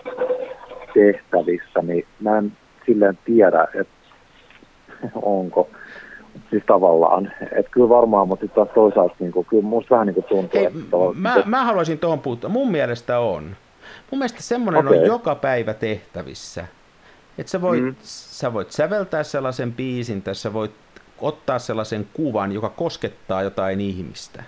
[0.95, 2.53] tehtävissä, niin mä en
[2.87, 3.95] silleen tiedä, että
[5.23, 5.69] onko
[6.51, 7.33] siis tavallaan.
[7.43, 10.61] Että kyllä varmaan, mutta sitten taas toisaalta niin kuin, kyllä musta vähän niin kuin tuntuu,
[10.61, 10.97] Ei, että...
[11.15, 11.43] Mä, se...
[11.47, 12.51] mä haluaisin tuohon puuttua.
[12.51, 13.57] Mun mielestä on.
[14.11, 14.99] Mun mielestä semmoinen okay.
[14.99, 16.67] on joka päivä tehtävissä.
[17.39, 17.95] Että sä voit, mm.
[18.03, 20.73] sä voit säveltää sellaisen biisin, tai sä voit
[21.21, 24.43] ottaa sellaisen kuvan, joka koskettaa jotain ihmistä.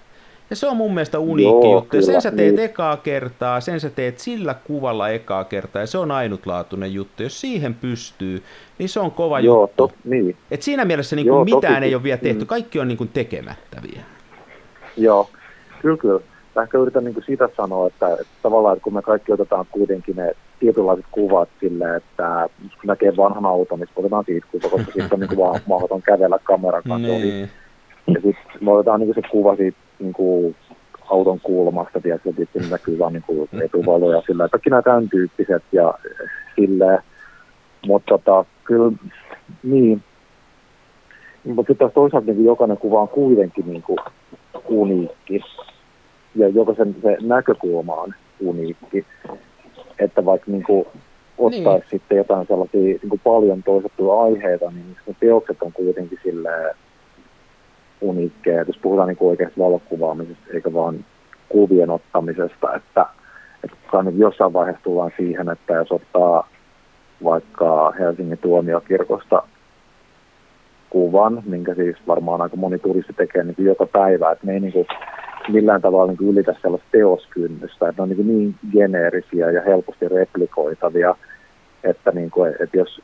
[0.52, 1.90] Ja se on mun mielestä uniikki Joo, juttu.
[1.90, 2.64] Kyllä, sen sä teet niin.
[2.64, 7.22] ekaa kertaa, sen sä teet sillä kuvalla ekaa kertaa, ja se on ainutlaatuinen juttu.
[7.22, 8.42] Jos siihen pystyy,
[8.78, 9.88] niin se on kova Joo, juttu.
[9.88, 10.36] To, niin.
[10.50, 12.46] Et siinä mielessä niin kuin mitään toki, ei ole vielä tehty, mm.
[12.46, 14.04] kaikki on niin kuin tekemättä vielä.
[14.96, 15.28] Joo,
[15.82, 16.20] kyllä kyllä.
[16.56, 19.66] mä ehkä yritän niin kuin sitä sanoa, että, että tavallaan että kun me kaikki otetaan
[19.70, 24.92] kuitenkin ne tietynlaiset kuvat sille, että kun näkee vanhan auton, niin otetaan siitä kuva, koska
[24.92, 27.50] siitä on niin kuin vaan mahdoton kävellä kameran kanssa Niin.
[28.06, 30.56] Ja sitten me otetaan niin kuin se kuva siitä niin kuin
[31.10, 35.62] auton kulmasta, tiedätkö, että sitten näkyy vaan niin kuin etuvaloja sillä, kaikki nämä tämän tyyppiset
[35.72, 35.94] ja
[36.56, 36.98] silleen.
[37.86, 38.92] Mutta tota, kyllä,
[39.62, 40.02] niin.
[41.44, 43.98] Mutta sitten taas toisaalta niin kuin jokainen kuva on kuitenkin niin kuin
[44.68, 45.40] uniikki
[46.34, 49.06] ja jokaisen se näkökulma on uniikki.
[49.98, 50.86] Että vaikka niin kuin
[51.38, 51.90] ottaisi Niin.
[51.90, 56.74] sitten jotain sellaisia niin kuin paljon toistettuja aiheita, niin ne teokset on kuitenkin silleen
[58.02, 58.62] uniikkeja.
[58.62, 61.04] Jos puhutaan niin oikeasta valokuvaamisesta, eikä vaan
[61.48, 63.06] kuvien ottamisesta, että,
[63.64, 66.48] että nyt jossain vaiheessa tullaan siihen, että jos ottaa
[67.24, 69.42] vaikka Helsingin tuomiokirkosta
[70.90, 74.72] kuvan, minkä siis varmaan aika moni turisti tekee niin joka päivä, että ne ei niin
[74.72, 74.86] kuin
[75.48, 80.08] millään tavalla niin kuin ylitä sellaista teoskynnystä, että ne on niin, niin geneerisiä ja helposti
[80.08, 81.14] replikoitavia,
[81.84, 83.00] että, niin kuin, että jos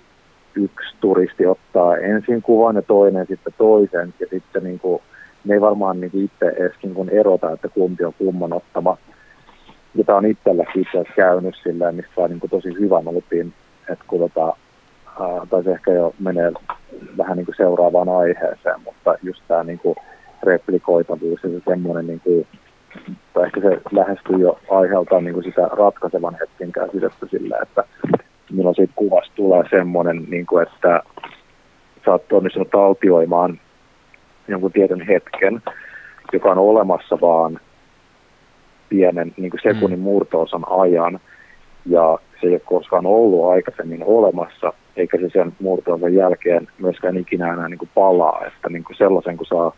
[0.55, 5.03] yksi turisti ottaa ensin kuvan ja toinen sitten toisen, ja sitten niin kuin,
[5.45, 8.97] ne ei varmaan niin itse edes niin kuin erota, että kumpi on kumman ottama.
[9.95, 13.53] Ja tämä on itselläkin itse asiassa käynyt silleen, mistä saa niin kuin tosi hyvän opin,
[13.93, 14.57] että kun tota,
[15.51, 16.53] tai se ehkä jo menee
[17.19, 19.97] vähän niin kuin seuraavaan aiheeseen, mutta just tämä niin kuin
[20.43, 22.47] replikoitavuus ja se semmoinen, niin kuin,
[23.35, 27.85] tai ehkä se lähestyy jo aiheeltaan niin kuin sitä ratkaisevan hetken käsitettä sillä, että
[28.53, 31.03] milloin siitä kuvasta tulee semmoinen, niin kuin, että
[32.05, 33.61] sä oot onnistunut taltioimaan
[34.49, 35.63] jonkun tietyn hetken,
[36.33, 37.61] joka on olemassa vaan
[38.89, 41.21] pienen niin kuin sekunnin murtoosan ajan,
[41.87, 47.53] ja se ei ole koskaan ollut aikaisemmin olemassa, eikä se sen murtoosan jälkeen myöskään ikinä
[47.53, 49.73] enää niin kuin palaa, että niin kuin sellaisen kun saa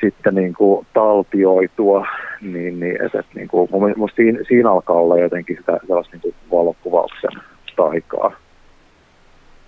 [0.00, 2.06] sitten niin kuin taltioitua,
[2.40, 6.22] niin, niin että, että niin kuin, mun siinä, siinä alkaa olla jotenkin sitä sellaista niin
[6.22, 7.30] kuin valokuvauksen
[7.76, 8.32] taikaa.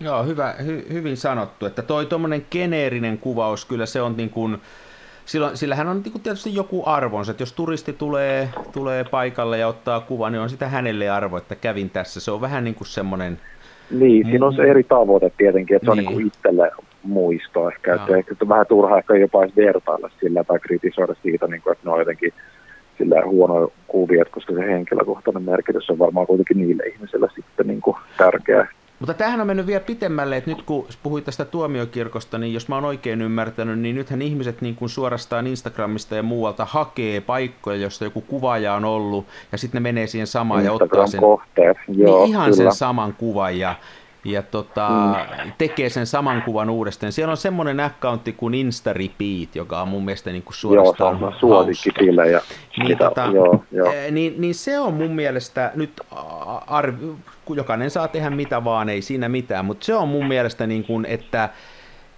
[0.01, 4.59] Joo, hyvä, hy, hyvin sanottu, että toi tuommoinen geneerinen kuvaus, kyllä se on niin kuin,
[5.24, 9.68] silloin, sillähän on niin kuin tietysti joku arvonsa, että jos turisti tulee, tulee paikalle ja
[9.68, 12.20] ottaa kuvan, niin on sitä hänelle arvo, että kävin tässä.
[12.20, 13.39] Se on vähän niin kuin semmoinen,
[13.91, 16.07] Niin, siinä on se eri tavoite tietenkin, että se on Niin.
[16.07, 16.70] niin kuin itselle
[17.09, 21.46] muisto ehkä, että, ehkä on vähän turha ehkä jopa edes vertailla sillä tai kritisoida siitä,
[21.46, 22.32] niin kuin, että ne on jotenkin
[22.98, 27.96] sillä huonoja kuvia, koska se henkilökohtainen merkitys on varmaan kuitenkin niille ihmisille sitten niin kuin
[28.16, 28.68] tärkeä.
[28.98, 32.74] Mutta tämähän on mennyt vielä pitemmälle, että nyt kun puhuit tästä tuomiokirkosta, niin jos mä
[32.74, 38.04] oon oikein ymmärtänyt, niin nythän ihmiset niin kuin suorastaan Instagramista ja muualta hakee paikkoja, jossa
[38.04, 42.18] joku kuvaaja on ollut, ja sitten ne menee siihen samaan ja ottaa sen, Instagram-kohteet, joo,
[42.18, 42.56] niin ihan kyllä.
[42.56, 43.74] sen saman kuvan ja,
[44.24, 44.88] ja tota,
[45.44, 45.52] mm.
[45.58, 47.12] tekee sen saman kuvan uudestaan.
[47.12, 51.14] Siellä on semmoinen accountti kuin InstaRepeat, joka on mun mielestä niin kuin Joo, se suorastaan
[51.14, 51.40] on hauska.
[51.40, 52.40] suosikkitilejä.
[52.78, 53.92] Niin, Mitä- tota, joo, joo.
[53.92, 56.00] eh, Niin, niin se on mun mielestä nyt,
[56.66, 57.06] arvi,
[57.54, 61.04] jokainen saa tehdä mitä vaan, ei siinä mitään, mutta se on mun mielestä niin kuin,
[61.06, 61.48] että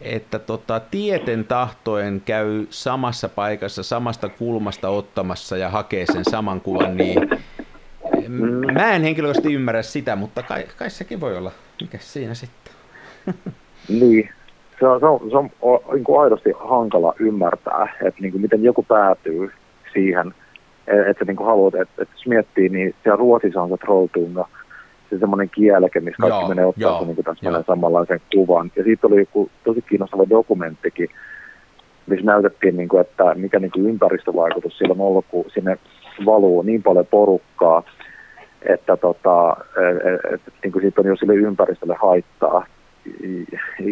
[0.00, 6.96] että tota, tieten tahtoen käy samassa paikassa, samasta kulmasta ottamassa ja hakee sen saman kuvan,
[6.96, 7.30] niin
[8.28, 8.72] mm.
[8.72, 11.52] mä en henkilökohtaisesti ymmärrä sitä, mutta kai, kai sekin voi olla.
[11.80, 12.74] Mikä siinä sitten?
[13.88, 14.30] Niin,
[14.80, 15.50] se on, se on, se on
[15.92, 19.50] niin kuin aidosti hankala ymmärtää, että niin kuin miten joku päätyy
[19.92, 20.34] siihen,
[20.86, 24.48] e- että niin kuin haluat, että, että jos miettii, niin siellä Ruotsissa on se trolltunga,
[25.10, 28.72] se semmoinen kieleke, missä kaikki Joo, menee ottaa joo, niin täsmälleen samanlaisen kuvan.
[28.76, 31.08] Ja siitä oli joku tosi kiinnostava dokumenttikin,
[32.06, 35.78] missä näytettiin, niin kuin, että mikä niin kuin ympäristövaikutus sillä on ollut, kun sinne
[36.26, 37.82] valuu niin paljon porukkaa,
[38.62, 39.56] että tota,
[40.24, 42.66] et, et, niin kuin siitä on jo sille ympäristölle haittaa.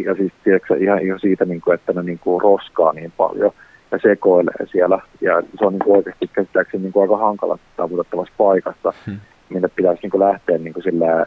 [0.05, 3.53] Ja siis tiedätkö, ihan, ihan siitä, niin kuin, että ne niin kuin roskaa niin paljon
[3.91, 4.99] ja sekoilee siellä.
[5.21, 9.19] Ja se on niin kuin oikeasti käsittääkseni niin kuin aika hankala saavutettavassa paikassa, Hmm.
[9.49, 11.27] minne pitäisi niin kuin lähteä niin kuin sillä,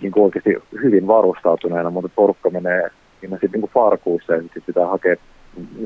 [0.00, 2.90] niin kuin oikeasti hyvin varustautuneena, mutta porukka menee
[3.20, 5.16] siinä sitten niin kuin farkuissa ja sitten pitää hakea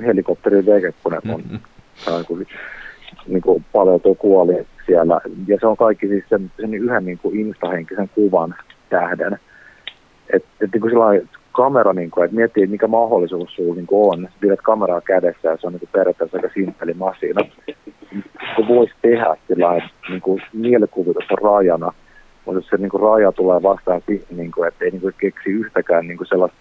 [0.06, 2.46] helikopterin veke, kun ne on kuin,
[3.28, 5.20] niin kuin paleltuu kuoli siellä.
[5.46, 8.54] Ja se on kaikki siis sen, sen yhden niin kuin instahenkisen kuvan
[8.90, 9.38] tähden.
[10.32, 14.14] Että et, niin kuin sellainen kamera, niin kuin, että miettii, mikä mahdollisuus sulla niin kuin
[14.14, 14.28] on.
[14.32, 17.40] Sä pidät kameraa kädessä ja se on niin kuin periaatteessa aika simppeli masina.
[18.56, 21.92] Kun voisi tehdä sillä niin kuin mielikuvitus rajana,
[22.44, 25.50] mutta se niin kuin raja tulee vastaan siihen, niin kuin, että ei niin kuin keksi
[25.50, 26.56] yhtäkään niin kuin sellaista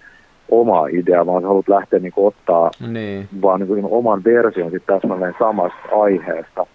[0.51, 3.29] omaa ideaa, vaan sä haluat lähteä niin kuin ottaa Niin.
[3.41, 6.65] vaan niin kuin oman version sit täsmälleen samasta aiheesta,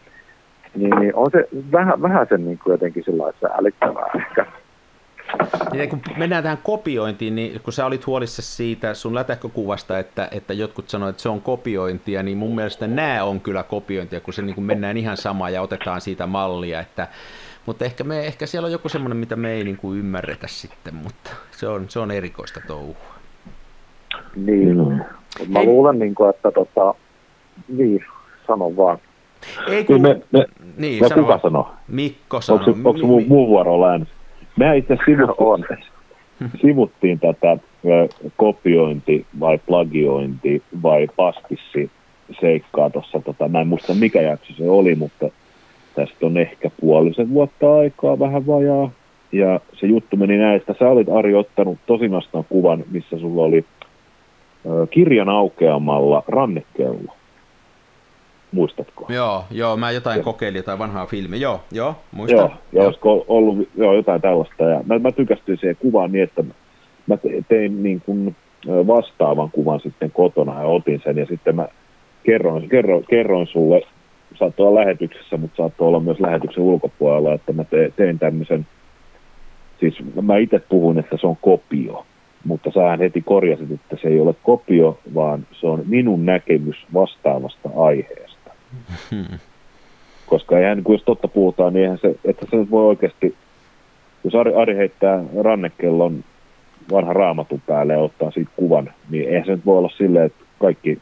[0.76, 4.46] niin, niin on se vähän, vähän sen niin kuin jotenkin sillä lailla säälittävää ehkä.
[5.72, 10.52] Niin kun mennään tähän kopiointiin, niin kun sä olit huolissa siitä sun lätäkkökuvasta, että, että
[10.52, 14.42] jotkut sanoivat, että se on kopiointia, niin mun mielestä nämä on kyllä kopiointia, kun se
[14.42, 17.08] niin kuin mennään ihan sama ja otetaan siitä mallia, että
[17.66, 20.94] mutta ehkä, me, ehkä siellä on joku semmoinen, mitä me ei niin kuin ymmärretä sitten,
[20.94, 23.19] mutta se on, se on erikoista touhua.
[24.36, 24.84] Niin, no.
[25.48, 25.66] mä Hei.
[25.66, 26.94] luulen, niin kuin, että tota,
[27.68, 28.04] niin,
[28.46, 28.98] sano vaan.
[29.68, 30.02] Ei kun...
[30.02, 30.46] me, me,
[30.76, 31.70] niin, me sano kuka sanoo?
[31.88, 32.64] Mikko sanoo.
[32.66, 34.08] Onko, onko muu, muu vuoro lääns?
[34.56, 35.78] Me itse sivuttiin,
[36.60, 37.56] sivuttiin tätä
[38.36, 41.90] kopiointi vai plagiointi vai pastissi
[42.40, 45.28] seikkaa tuossa, tota, mä en muista mikä jakso se oli, mutta
[45.94, 48.90] tästä on ehkä puolisen vuotta aikaa, vähän vajaa.
[49.32, 50.74] Ja se juttu meni näistä.
[50.78, 53.64] Sä olit Ari ottanut tosinastaan kuvan, missä sulla oli
[54.90, 57.16] kirjan aukeamalla rannekello.
[58.52, 59.06] Muistatko?
[59.08, 60.24] Joo, joo, mä jotain ja.
[60.24, 61.40] kokeilin, jotain vanhaa filmiä.
[61.40, 62.38] Joo, joo, muistan.
[62.38, 64.64] Joo, ja olisiko ollut joo, jotain tällaista.
[64.64, 66.44] Ja mä, mä tykästyin siihen kuvaan niin, että
[67.06, 67.16] mä
[67.48, 68.36] tein niin kuin
[68.66, 71.68] vastaavan kuvan sitten kotona ja otin sen ja sitten mä
[72.22, 73.82] kerroin, kerroin, kerroin sulle
[74.38, 78.66] saattoi olla lähetyksessä, mutta saattoi olla myös lähetyksen ulkopuolella, että mä te, tein tämmöisen,
[79.80, 82.06] siis mä itse puhun, että se on kopio,
[82.44, 87.70] mutta sähän heti korjasit, että se ei ole kopio, vaan se on minun näkemys vastaavasta
[87.76, 88.50] aiheesta.
[89.10, 89.38] Hmm.
[90.26, 93.34] Koska eihän, kun jos totta puhutaan, niin eihän se, että se nyt voi oikeasti,
[94.24, 96.24] jos Ari, Ari heittää rannekellon
[96.90, 100.44] vanha raamatun päälle ja ottaa siitä kuvan, niin eihän se nyt voi olla silleen, että
[100.58, 100.98] kaikki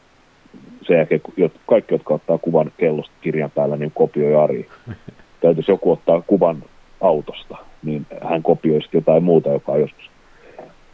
[0.87, 1.21] sen jälkeen
[1.67, 4.67] kaikki, jotka ottaa kuvan kellosta kirjan päällä, niin kopioi Ari.
[5.41, 6.63] Täytyisi joku ottaa kuvan
[7.01, 10.08] autosta, niin hän kopioisi jotain muuta, joka on joskus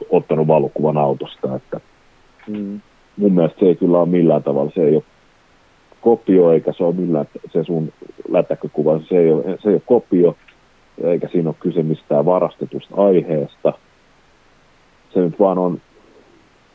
[0.10, 1.56] ottanut valokuvan autosta.
[1.56, 1.80] Että
[2.48, 2.82] mm.
[3.18, 5.04] Mun mielestä se ei kyllä ole millään tavalla, se ei ole
[6.02, 7.94] kopio, eikä se ole millään se sun
[8.30, 10.36] lätäkkökuva, se ei ole, se ei ole kopio,
[11.04, 13.74] eikä siinä ole kyse mistään varastetusta aiheesta.
[15.14, 15.82] Se nyt vaan on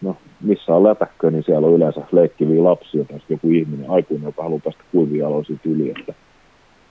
[0.00, 4.42] no, missä on läpäkkö, niin siellä on yleensä leikkiviä lapsia tai joku ihminen, aikuinen, joka
[4.42, 5.90] haluaa päästä kuivia aloja siitä yli.
[5.90, 6.14] Että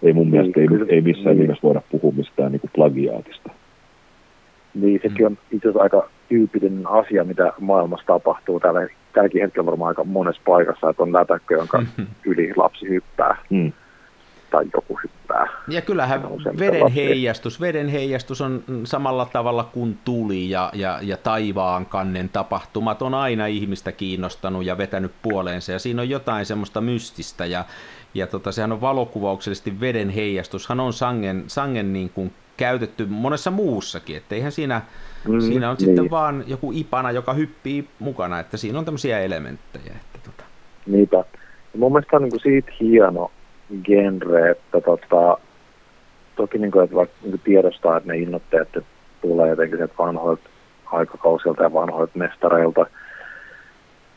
[0.03, 1.41] ei mun niin, mielestä ei, ei missään niin.
[1.41, 3.49] nimessä voida puhua mistään niin kuin plagiaatista.
[4.81, 8.59] Niin, sekin on itse asiassa aika tyypillinen asia, mitä maailmassa tapahtuu.
[8.59, 11.83] Tällä, tälläkin hetkellä varmaan aika monessa paikassa, että on lätäkkö, jonka
[12.25, 13.37] yli lapsi hyppää.
[13.49, 13.73] Mm.
[14.51, 15.47] Tai joku hyppää.
[15.67, 16.23] Ja kyllähän
[16.59, 23.01] veden heijastus, veden heijastus on samalla tavalla kuin tuli ja, ja, ja taivaan kannen tapahtumat
[23.01, 25.71] on aina ihmistä kiinnostanut ja vetänyt puoleensa.
[25.71, 27.65] Ja siinä on jotain semmoista mystistä ja,
[28.13, 34.17] ja tota, sehän on valokuvauksellisesti veden heijastushan on sangen, sangen niin kuin käytetty monessa muussakin,
[34.17, 34.81] että eihän siinä,
[35.27, 35.85] mm, siinä on niin.
[35.85, 39.93] sitten vaan joku ipana, joka hyppii mukana, että siinä on tämmöisiä elementtejä.
[40.05, 40.43] Että tota.
[40.87, 41.17] Niinpä.
[41.73, 43.31] Ja mun mielestä on niin kuin siitä hieno,
[43.83, 45.37] genre, että tota,
[46.35, 48.81] toki niin kuin, että vaikka niin kuin tiedostaa, että ne innoitteet että
[49.21, 50.49] tulee jotenkin sieltä vanhoilta
[50.85, 52.85] aikakausilta ja vanhoilta mestareilta,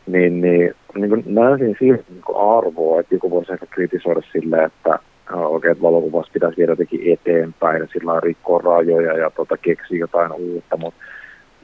[0.06, 4.64] niin, niin, niin kuin näen siinä niin kuin arvoa, että joku voisi ehkä kritisoida silleen,
[4.64, 4.98] että
[5.30, 10.32] oikein, että valokuvassa pitäisi viedä jotenkin eteenpäin ja sillä rikkoa rajoja ja tota, keksiä jotain
[10.32, 11.00] uutta, mutta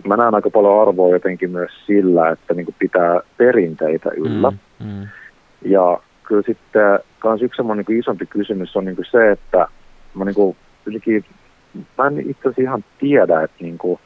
[0.07, 4.51] mä näen aika paljon arvoa jotenkin myös sillä, että niin pitää perinteitä yllä.
[4.51, 5.09] Mm, mm.
[5.63, 9.69] Ja kyllä sitten kans yksi semmoinen niin isompi kysymys on niin se, että
[10.15, 10.57] mä, niin kuin,
[11.99, 14.01] mä en itse asiassa ihan tiedä, että niin kuin,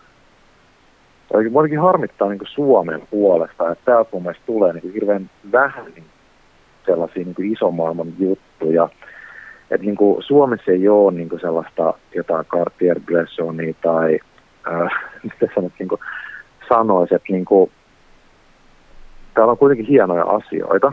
[1.53, 6.05] Voikin harmittaa niin Suomen puolesta, että täältä mun mielestä tulee niin hirveän vähän niin
[6.87, 8.89] sellaisia niin ison maailman juttuja.
[9.75, 14.19] Että niin kuin Suomessa ei ole niin kuin sellaista jotain Cartier Bressonia tai
[14.73, 14.93] äh,
[15.25, 16.01] mitä sanot, niin kuin
[17.11, 17.71] että niin kuin,
[19.35, 20.93] täällä on kuitenkin hienoja asioita,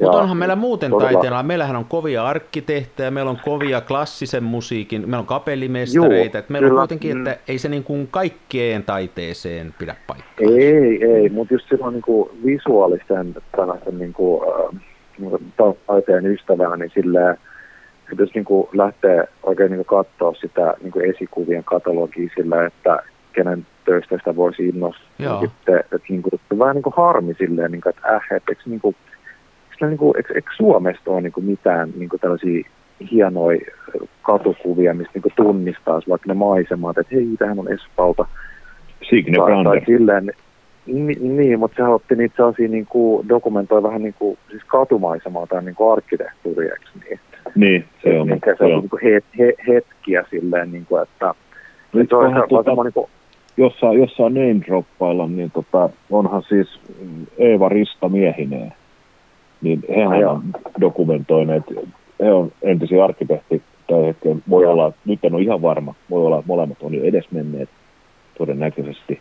[0.00, 1.12] mutta onhan meillä muuten todella...
[1.12, 6.68] taiteella, meillähän on kovia arkkitehtejä, meillä on kovia klassisen musiikin, meillä on kapellimestareita, että meillä
[6.68, 6.80] kyllä.
[6.80, 7.38] on kuitenkin, että mm.
[7.48, 10.48] ei se niin kuin kaikkeen taiteeseen pidä paikkaa.
[10.58, 14.80] Ei, ei, mutta just silloin niin kuin visuaalisen tällaisen niin kuin, äh,
[15.86, 16.90] taiteen ystävänä, niin
[18.12, 22.66] että jos niin kuin lähtee oikein niin kuin katsoa sitä niin kuin esikuvien katalogia sillä,
[22.66, 22.98] että
[23.32, 25.06] kenen töistä sitä voisi innostaa.
[25.18, 25.40] Joo.
[25.40, 28.80] Sitten, että niin kuin, vähän niin kuin harmi silleen, niin kuin, että äh, että niin
[28.80, 28.96] kuin,
[29.72, 32.68] eikö, niin kuin, eikö, eikö Suomesta ole niin kuin mitään niin kuin tällaisia
[33.10, 33.60] hienoja
[34.22, 38.26] katukuvia, mistä niin kuin tunnistaa vaikka ne maisemat, että hei, tähän on Espalta.
[39.10, 40.32] Signe tai, silleen,
[40.86, 45.46] niin, niin, mutta se otti niitä sellaisia niin kuin, dokumentoi vähän niin kuin, siis katumaisemaa
[45.46, 46.74] tai niin kuin arkkitehtuuria,
[47.04, 47.20] niin?
[47.54, 48.26] Niin, se on.
[48.26, 51.34] Niin, se on niin kuin he, he, hetkiä silleen, niin kuin, että
[51.92, 53.06] nyt se on tuota, niin kuin,
[53.56, 56.80] jossa, jossa name droppailla, niin tota, onhan siis
[57.38, 58.72] Eeva Rista miehineen
[59.62, 60.42] niin hehän on
[60.80, 61.64] dokumentoineet,
[62.20, 64.36] he on entisiä arkkitehti tällä hetkellä.
[64.50, 67.68] Voi olla, nyt en ole ihan varma, voi olla, että molemmat on jo edesmenneet
[68.38, 69.20] todennäköisesti,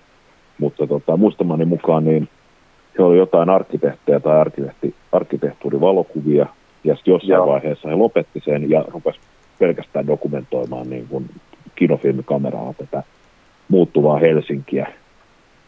[0.60, 2.30] mutta tota, muistamani mukaan niin
[2.95, 6.45] se oli jotain arkkitehtejä tai arkkitehti, arkkitehtuurivalokuvia,
[6.84, 7.47] ja sitten jossain Joo.
[7.47, 9.20] vaiheessa he lopetti sen ja rupesi
[9.60, 11.30] pelkästään dokumentoimaan niin kuin
[11.76, 13.03] kinofilmikameralla tätä
[13.68, 14.88] muuttuvaa Helsinkiä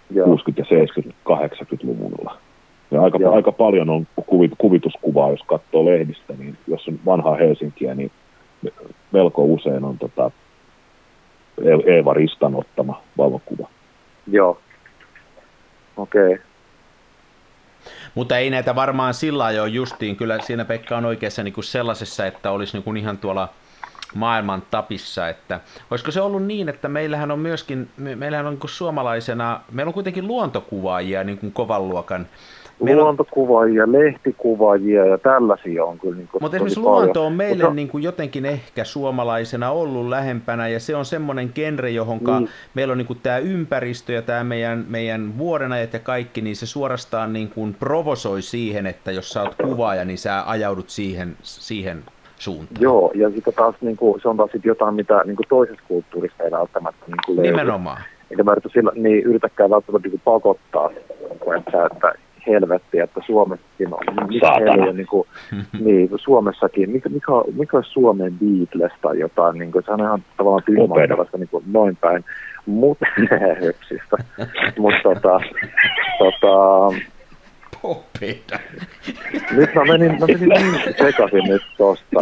[0.10, 0.36] Joo.
[0.36, 2.38] 60- ja 70-80-luvulla.
[2.92, 7.96] Ja aika, aika paljon on kuvit, kuvituskuvaa, jos katsoo lehdistä, niin jos on vanhaa Helsinkiä,
[7.96, 8.12] niin
[9.12, 10.32] melko usein on tota
[11.64, 13.68] e- Eeva Ristan ottama valokuva.
[14.28, 14.60] Joo.
[15.98, 16.34] Okei.
[16.34, 16.45] Okay.
[18.16, 22.26] Mutta ei näitä varmaan sillä ole justiin, kyllä siinä Pekka on oikeassa niin kuin sellaisessa,
[22.26, 23.50] että olisi niin kuin ihan tuolla
[24.16, 25.60] maailman tapissa, että
[25.91, 29.93] olisiko se ollut niin, että meillähän on myöskin, meillähän on niin kuin suomalaisena, meillä on
[29.93, 32.28] kuitenkin luontokuvaajia niin kuin kovan luokan
[32.84, 37.01] Meillä luontokuvaajia, lehtikuvaajia ja tällaisia on kyllä niin Mutta esimerkiksi paljon.
[37.01, 37.75] luonto on meille Mutta...
[37.75, 42.47] niin kuin jotenkin ehkä suomalaisena ollut lähempänä ja se on semmoinen genre, johon mm.
[42.73, 46.65] meillä on niin kuin tämä ympäristö ja tämä meidän, meidän vuodenajat ja kaikki, niin se
[46.65, 52.03] suorastaan niin kuin provosoi siihen, että jos sä oot kuvaaja, niin sä ajaudut siihen, siihen
[52.39, 52.82] suuntaan.
[52.82, 56.43] Joo, ja sitten taas niin kuin, se on taas jotain, mitä niin kuin toisessa kulttuurissa
[56.43, 58.01] ei välttämättä niin kuin Nimenomaan.
[58.32, 60.89] Eikä mä sillä, niin yritäkään välttämättä niin pakottaa,
[61.57, 65.28] että, että helvetti, että Suomessakin on, mikä heillä, niin, kuin,
[65.86, 70.24] niin Suomessakin, mikä, mikä, mikä on Suomen Beatles tai jotain, niin kuin, se on ihan
[70.38, 72.26] tavallaan tyhmäistä niin kuin, noin päin,
[72.66, 73.06] mutta
[73.62, 74.18] höpsistä,
[74.78, 75.39] mutta tota,
[76.20, 76.95] tota,
[77.82, 78.60] Popeda.
[79.52, 82.20] Nyt mä menin, mä menin niin sekaisin nyt tosta.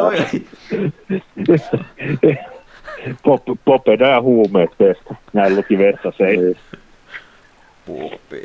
[3.24, 5.16] Pop, popeda ja huumeet vessa.
[5.34, 6.24] Näin luki vessassa.
[6.24, 6.58] Niin.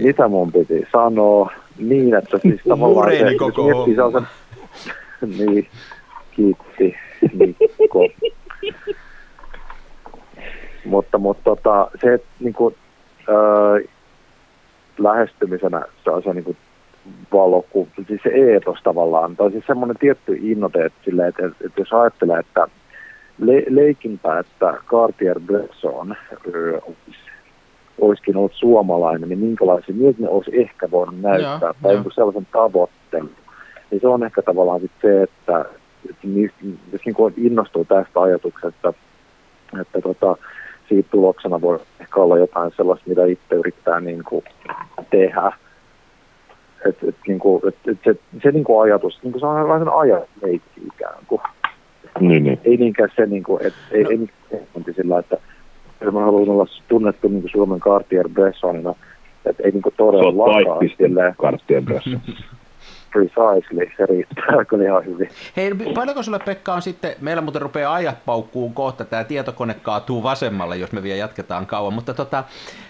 [0.03, 1.53] Mitä mun piti sanoa?
[1.79, 4.29] Niin, että siis tavallaan se, koko miettii sellaisen,
[5.39, 5.69] niin,
[6.31, 6.97] kiitti
[7.33, 8.09] Mikko.
[10.85, 12.75] mutta, mutta tota, se, että niin kuin,
[13.29, 13.85] öö,
[14.99, 16.57] lähestymisenä se on se niin kuin
[17.33, 21.81] valoku, siis se eetos tavallaan, tai siis semmoinen tietty innote, että, sille, että, että, että
[21.81, 22.69] jos ajattelee, että
[23.39, 26.17] le, leikinpä, että Cartier-Bresson
[28.01, 32.47] olisikin ollut suomalainen, niin minkälaisia, miltä ne olisi ehkä voinut näyttää, ja, tai jonkun sellaisen
[32.53, 33.31] tavoitteen.
[33.91, 35.65] Niin se on ehkä tavallaan sit se, että,
[36.11, 36.29] että
[36.93, 38.93] jos niin kuin innostuu tästä ajatuksesta,
[39.81, 40.37] että tota,
[40.89, 44.45] siitä tuloksena voi ehkä olla jotain sellaista, mitä itse yrittää niin kuin
[45.11, 45.53] tehdä.
[46.89, 49.61] Et, et, niin kuin, et, et se, se niin kuin ajatus, niin kuin se on
[49.61, 51.41] sellainen ajatusleikki ikään kuin.
[52.21, 52.61] Niin, niin.
[52.65, 54.11] Ei niinkään se, niin kuin, et, ei, no.
[54.11, 54.19] ei,
[54.87, 55.37] ei sillä, että
[56.05, 58.95] mä haluan olla tunnettu niin Suomen Cartier-Bressonina,
[59.45, 61.35] että ei niin todellakaan silleen...
[61.35, 62.21] Cartier-Bresson.
[63.13, 65.29] Precisely, se riittää kyllä ihan hyvin.
[65.57, 70.23] Hei, paljonko sulle Pekka on sitten, meillä muuten rupeaa ajat paukkuun kohta, tämä tietokone kaatuu
[70.23, 72.45] vasemmalle, jos me vielä jatketaan kauan, mutta tota,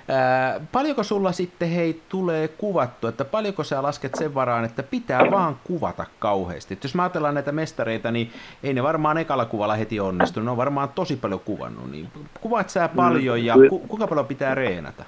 [0.08, 5.30] ää, paljonko sulla sitten hei tulee kuvattu, että paljonko sä lasket sen varaan, että pitää
[5.30, 6.74] vaan kuvata kauheasti.
[6.74, 8.30] Et jos mä ajatellaan näitä mestareita, niin
[8.62, 12.08] ei ne varmaan ekalla kuvalla heti onnistu, ne on varmaan tosi paljon kuvannut, niin
[12.40, 15.04] kuvat sä paljon ja ku, kuinka paljon pitää reenata?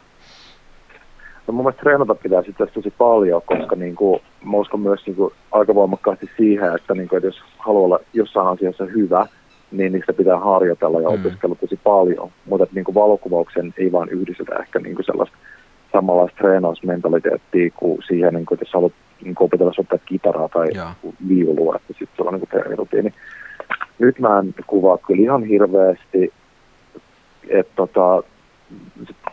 [1.53, 5.17] No mun mielestä treenata pitää sitten tosi paljon, koska niin kuin, mä uskon myös niin
[5.17, 9.27] kuin, aika voimakkaasti siihen, että, niin kuin, että jos haluaa olla jossain asiassa hyvä,
[9.73, 11.15] niin niistä pitää harjoitella ja mm.
[11.15, 12.31] opiskella tosi paljon.
[12.47, 15.37] Mutta niin kuin valokuvauksen ei vaan yhdistetä ehkä niin kuin sellaista
[15.93, 18.93] samanlaista treenausmentaliteettia kuin siihen, niin kuin, että jos haluat
[19.25, 20.95] niin kuin opetella soittaa kitaraa tai ja.
[21.29, 23.13] viulua, että sitten sulla on niin treenirutiini.
[23.99, 26.33] Nyt mä en kuvaa kyllä ihan hirveästi,
[27.49, 28.23] että tota,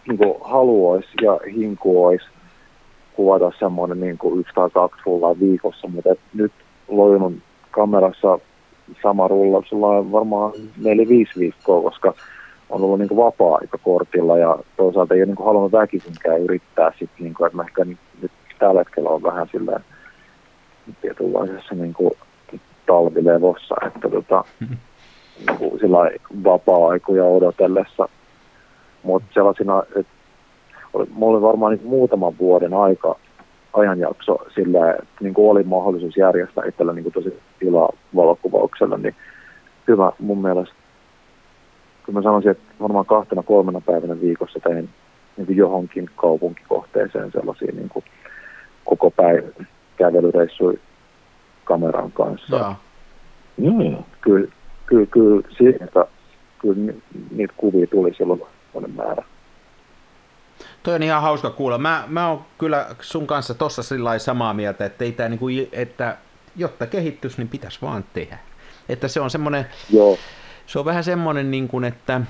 [0.08, 2.26] niin kuin haluaisi ja hinkuoisi
[3.14, 6.52] kuvata semmoinen niin kuin yksi tai kaksi rullaa viikossa, mutta nyt
[6.88, 7.34] lojunut
[7.72, 8.40] kamerassa
[9.04, 12.14] sama rulla, sulla on varmaan neljä viisi viikkoa, koska
[12.70, 17.34] on ollut niin vapaa-aika kortilla ja toisaalta ei ole niin halunnut väkisinkään yrittää sitten, niin
[17.34, 19.80] kuin, että mä ehkä nyt tällä hetkellä on vähän sillä
[21.02, 22.12] tietynlaisessa niin kuin
[22.86, 24.44] talvilevossa, että tota,
[25.48, 25.98] niin kuin sillä
[26.44, 28.10] vapaa-aikoja odotellessa
[29.04, 30.14] mutta sellaisina, että
[31.10, 33.16] mulla oli varmaan niin muutaman vuoden aika
[33.74, 39.16] ajanjakso sillä, että niin kuin oli mahdollisuus järjestää itsellä niin kuin tosi tilaa valokuvauksella, niin
[39.88, 40.76] hyvä mun mielestä,
[42.04, 44.90] kyllä mä sanoisin, että varmaan kahtena kolmena päivänä viikossa tein
[45.38, 48.06] niin kuin johonkin kaupunkikohteeseen sellaisia niin kuin
[48.86, 50.78] koko päivän kävelyreissuja
[51.64, 52.58] kameran kanssa.
[52.58, 52.76] Joo.
[53.58, 53.98] Mm.
[54.22, 54.48] Kyllä,
[54.86, 56.06] kyllä, kyllä, siitä,
[56.60, 56.94] kyllä
[57.32, 58.42] niitä kuvia tuli silloin
[58.80, 59.24] monen määrä.
[60.84, 61.78] Toi on ihan hauska kuulla.
[61.78, 66.18] Mä, mä oon kyllä sun kanssa tossa sillä samaa mieltä, että, ei tää niinku, että
[66.56, 68.40] jotta kehittyisi, niin pitäisi vaan tehdä.
[68.90, 70.18] Että se on semmoinen, Joo.
[70.70, 72.22] Se on vähän semmoinen, niin kuin, että,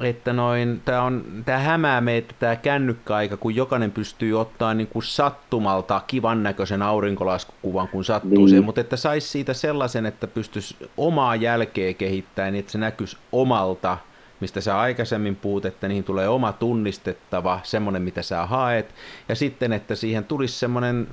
[0.00, 5.02] että noin, tämä, on, tämä hämää meitä tämä kännykkäaika, kun jokainen pystyy ottaa niin kuin
[5.02, 8.48] sattumalta kivan näköisen aurinkolaskukuvan, kun sattuu niin.
[8.48, 13.16] siihen, mutta että saisi siitä sellaisen, että pystyisi omaa jälkeä kehittämään, niin että se näkyisi
[13.32, 13.98] omalta
[14.40, 18.94] mistä sä aikaisemmin puhut, että niihin tulee oma tunnistettava, semmoinen mitä sä haet,
[19.28, 21.08] ja sitten, että siihen tulisi semmoinen,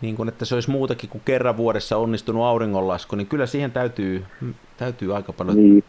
[0.00, 4.24] niin kuin, että se olisi muutakin kuin kerran vuodessa onnistunut auringonlasku, niin kyllä siihen täytyy,
[4.76, 5.84] täytyy aika paljon niin.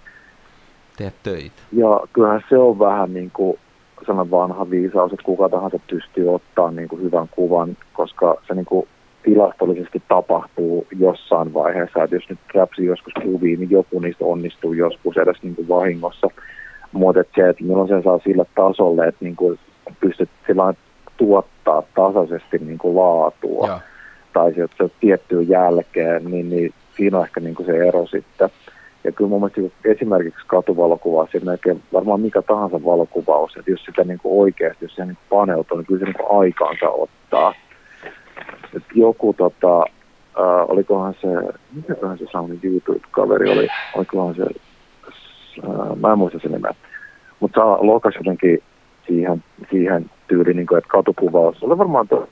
[0.98, 1.62] tehdä töitä.
[1.72, 3.60] Ja kyllähän se on vähän niin kuin
[4.06, 8.66] sellainen vanha viisaus, että kuka tahansa pystyy ottaa niin kuin hyvän kuvan, koska se niin
[8.66, 8.88] kuin
[9.24, 15.18] tilastollisesti tapahtuu jossain vaiheessa, että jos nyt räpsii joskus kuviin, niin joku niistä onnistuu joskus
[15.18, 16.28] edes niin kuin vahingossa.
[16.92, 19.60] Mutta se, että milloin sen saa sillä tasolle, että niin kuin
[20.00, 20.74] pystyt sillä
[21.18, 23.80] tuottaa tasaisesti niin kuin laatua, ja.
[24.34, 24.68] tai se,
[25.00, 28.50] tiettyyn jälkeen, niin, niin siinä on ehkä niin kuin se ero sitten.
[29.04, 34.04] Ja kyllä mun mielestä esimerkiksi katuvalokuvaa, se melkein varmaan mikä tahansa valokuvaus, että jos sitä
[34.04, 37.54] niin kuin oikeasti, jos se niin paneutuu, niin kyllä se niin kuin aikaansa ottaa
[38.76, 41.28] että joku tota, äh, olikohan se,
[41.76, 44.44] mikäköhän se Sauni YouTube-kaveri oli, olikohan se,
[45.64, 46.74] äh, mä en muista sen nimeä,
[47.40, 48.64] mutta lokas jotenkin
[49.08, 52.28] siihen, siihen tyyliin, niin kuin, että katukuvaus, oli varmaan to,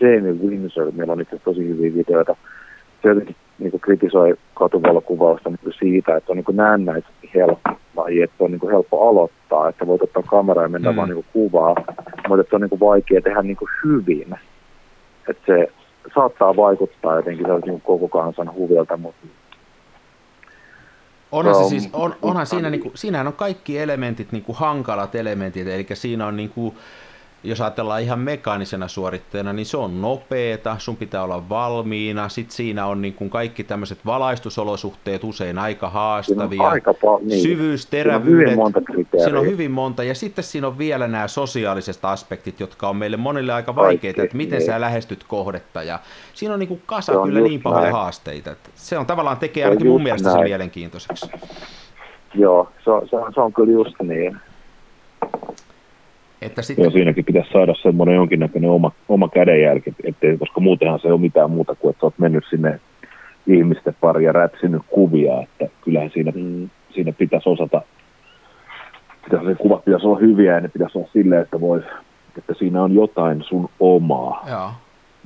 [0.00, 2.36] Jamie Windsor, meillä on itse tosi hyviä videoita,
[3.02, 8.22] se jotenkin niin kuin kritisoi katuvalokuvausta niin kuin siitä, että on niin näennäisesti helppo laji,
[8.22, 10.96] että on niin kuin helppo aloittaa, että voit ottaa kameraa ja mennä mm.
[10.96, 11.74] vaan niin kuin kuvaa,
[12.28, 14.34] mutta että on niin kuin vaikea tehdä niin kuin hyvin
[15.28, 15.72] että se
[16.14, 19.26] saattaa vaikuttaa jotenkin niin koko kansan huvilta, mutta
[21.32, 25.14] Onhan, se siis, on, onhan siinä, niin kuin, siinähän on kaikki elementit, niin kuin hankalat
[25.14, 26.74] elementit, eli siinä on niin kuin,
[27.44, 32.86] jos ajatellaan ihan mekaanisena suoritteena, niin se on nopeeta, sun pitää olla valmiina, sitten siinä
[32.86, 37.42] on niin kuin kaikki tämmöiset valaistusolosuhteet usein aika haastavia, aika pa- niin.
[37.42, 41.08] syvyys, terävyydet, siinä on, hyvin monta siinä on hyvin monta, ja sitten siinä on vielä
[41.08, 44.66] nämä sosiaaliset aspektit, jotka on meille monille aika vaikeita, että miten niin.
[44.66, 45.98] sä lähestyt kohdetta, ja
[46.34, 47.94] siinä on niin kuin kasa kyllä niin pahoja näin.
[47.94, 50.38] haasteita, että se on tavallaan tekee ainakin mun mielestä näin.
[50.38, 51.30] se mielenkiintoiseksi.
[52.34, 54.36] Joo, se on, se on, se on kyllä just niin.
[56.42, 56.82] Että sitten...
[56.82, 61.20] Joo, siinäkin pitäisi saada semmoinen jonkinnäköinen oma, oma kädenjälki, ettei, koska muutenhan se ei ole
[61.20, 62.80] mitään muuta kuin, että sä oot mennyt sinne
[63.46, 66.70] ihmisten pari ja räpsinyt kuvia, että kyllähän siinä, mm.
[66.94, 67.82] siinä pitäisi osata,
[69.24, 71.84] pitäisi, se kuvat pitäisi olla hyviä ja ne pitäisi olla silleen, että, vois,
[72.38, 74.44] että siinä on jotain sun omaa.
[74.50, 74.70] Joo.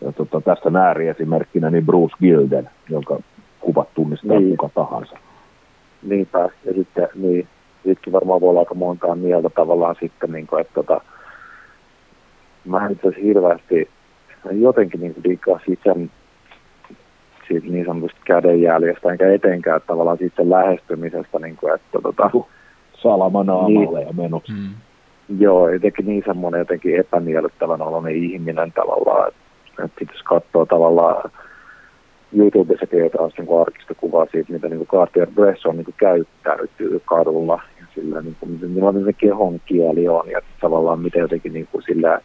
[0.04, 3.20] Ja tota, tästä nääri esimerkkinä niin Bruce Gilden, jonka
[3.60, 4.56] kuvat tunnistaa niin.
[4.56, 5.18] kuka tahansa.
[6.02, 7.48] Niinpä, ja sitten niin,
[7.82, 11.00] siitäkin varmaan voi olla aika montaa mieltä tavallaan sitten, niin kuin, että tota,
[12.64, 13.88] mä en itse hirveästi
[14.50, 16.10] jotenkin niin liikaa siitä, sen,
[17.48, 22.30] siitä niin sanotusta kädenjäljestä, enkä etenkään tavallaan siitä sen lähestymisestä, niin kuin, että tota,
[23.02, 24.52] salamanaamalle niin, ja menoksi.
[24.52, 24.74] Mm.
[25.38, 31.30] Joo, jotenkin niin semmoinen jotenkin epämiellyttävän oloinen ihminen tavallaan, että, että jos katsoo tavallaan
[32.32, 37.60] YouTubessakin on taas niin arkistokuvaa siitä, mitä niin Cartier Bresson niin käyttäytyy kadulla.
[37.80, 41.82] Ja sillä, niin kuin, millainen se kehon kieli on ja tavallaan miten jotenkin niin kuin,
[41.82, 42.20] sillä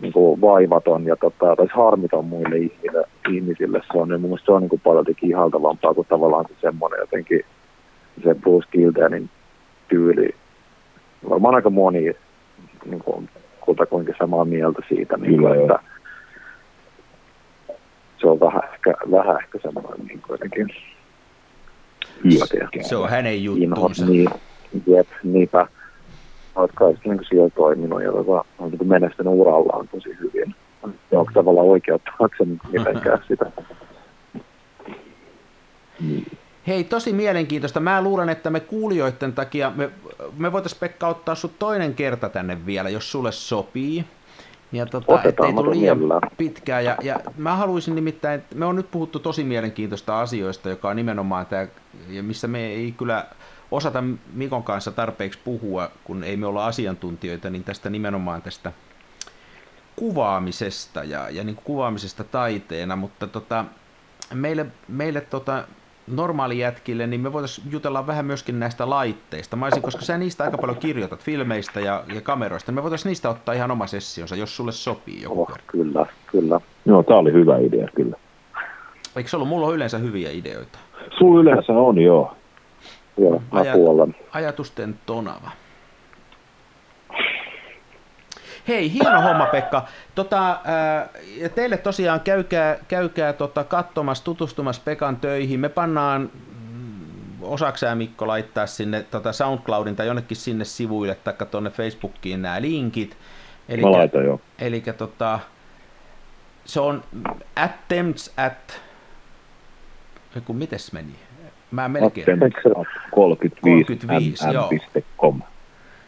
[0.00, 4.46] niin kuin vaivaton ja tota, tai harmiton muille ihmisille, ihmisille se on, niin mun mielestä
[4.46, 7.40] se on niin kuin paljon ihaltavampaa kuin tavallaan se semmoinen jotenkin
[8.24, 9.30] se Bruce Gildenin
[9.88, 10.34] tyyli.
[11.30, 12.00] Varmaan aika moni
[12.84, 13.28] niin kuin,
[13.60, 15.78] kutakuinkin samaa mieltä siitä, niin kuin, että,
[18.24, 20.68] se on vähän ehkä, vähän ehkä semmoinen niin jotenkin
[22.80, 24.06] Se on hänen juttuunsa.
[24.06, 24.28] Niin,
[24.86, 25.66] jep, niinpä.
[26.54, 30.54] Olet kai niin siellä toiminut ja tota, on niin menestynyt urallaan tosi hyvin.
[31.10, 33.46] Ja onko tavallaan oikeuttaako se mitenkään sitä?
[36.66, 37.80] Hei, tosi mielenkiintoista.
[37.80, 39.90] Mä luulen, että me kuulijoiden takia, me,
[40.38, 44.04] me voitaisiin Pekka ottaa sut toinen kerta tänne vielä, jos sulle sopii.
[44.74, 45.98] Ja tota, ettei tule liian
[46.36, 46.84] pitkään.
[46.84, 51.46] Ja, ja mä haluaisin nimittäin, me on nyt puhuttu tosi mielenkiintoista asioista, joka on nimenomaan
[51.46, 51.66] tämä,
[52.08, 53.26] ja missä me ei kyllä
[53.70, 58.72] osata Mikon kanssa tarpeeksi puhua, kun ei me olla asiantuntijoita, niin tästä nimenomaan tästä
[59.96, 63.64] kuvaamisesta ja, ja niin kuin kuvaamisesta taiteena, mutta tota,
[64.34, 65.64] meille, meille tota,
[66.06, 69.56] normaalijätkille, niin me voitaisiin jutella vähän myöskin näistä laitteista.
[69.56, 73.10] Mä olisin, koska sä niistä aika paljon kirjoitat filmeistä ja, ja kameroista, niin me voitaisiin
[73.10, 76.60] niistä ottaa ihan oma sessionsa, jos sulle sopii joku oh, Kyllä, kyllä.
[76.86, 78.16] Joo, tää oli hyvä idea, kyllä.
[79.16, 79.48] Eikö se ollut?
[79.48, 80.78] Mulla on yleensä hyviä ideoita.
[81.18, 82.36] Sulla yleensä on, joo.
[83.18, 83.76] Joo, Ajat,
[84.32, 85.50] Ajatusten tonava.
[88.68, 89.84] Hei, hieno homma Pekka.
[90.14, 95.60] Tota, ää, ja teille tosiaan käykää, käykää tota, katsomassa, tutustumassa Pekan töihin.
[95.60, 96.30] Me pannaan
[96.72, 102.42] mm, osaako sä Mikko laittaa sinne tota SoundCloudin tai jonnekin sinne sivuille tai tuonne Facebookiin
[102.42, 103.16] nämä linkit.
[103.68, 104.40] Elikkä, Mä laitan jo.
[104.58, 105.38] Eli tota,
[106.64, 107.04] se on
[107.56, 108.80] attempts at,
[110.44, 111.14] kun mites meni?
[111.70, 112.24] Mä melkein.
[112.24, 115.42] Attempts at 35, 35 mm.com.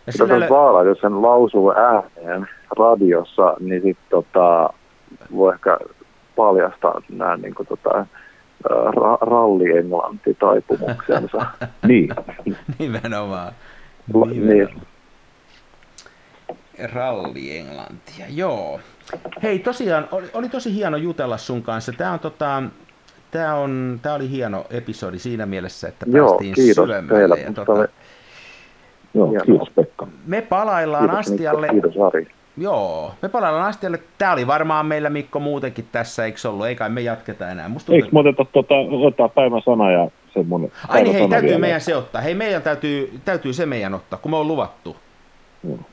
[0.07, 2.49] Ja sillä on vaara, jos sen lausuu ääneen
[2.79, 4.71] radiossa, niin sitten tota,
[5.37, 5.79] voi ehkä
[6.37, 8.07] paljastaa nämä niin kuin, tota,
[8.71, 11.47] ra- ralli-englanti-taipumuksensa.
[11.89, 12.09] niin.
[12.79, 12.79] Nimenomaan.
[12.79, 13.53] Nimenomaan.
[14.47, 14.69] Niin.
[16.93, 18.81] Ralli-englantia, joo.
[19.43, 21.93] Hei, tosiaan, oli, oli tosi hieno jutella sun kanssa.
[21.93, 22.63] Tämä on tota,
[23.31, 27.41] Tämä, on, tämä oli hieno episodi siinä mielessä, että Joo, päästiin kiitos syvemmälle.
[27.41, 27.89] Ja tota,
[29.17, 30.07] Joo, kiitos Pekka.
[30.27, 31.73] Me palaillaan kiitos, Astialle.
[31.73, 32.27] Mikko, kiitos Ari.
[32.57, 33.99] Joo, me palaillaan Astialle.
[34.19, 36.67] Tämä oli varmaan meillä Mikko muutenkin tässä, eikö ollut?
[36.67, 37.69] Eikä me jatketa enää.
[37.69, 38.75] Musta Eikö me oteta tuota,
[39.07, 41.61] ottaa päivän sana ja semmoinen Ai niin, hei, täytyy vielä.
[41.61, 42.21] meidän se ottaa.
[42.21, 44.97] Hei, meidän täytyy, täytyy se meidän ottaa, kun me on luvattu.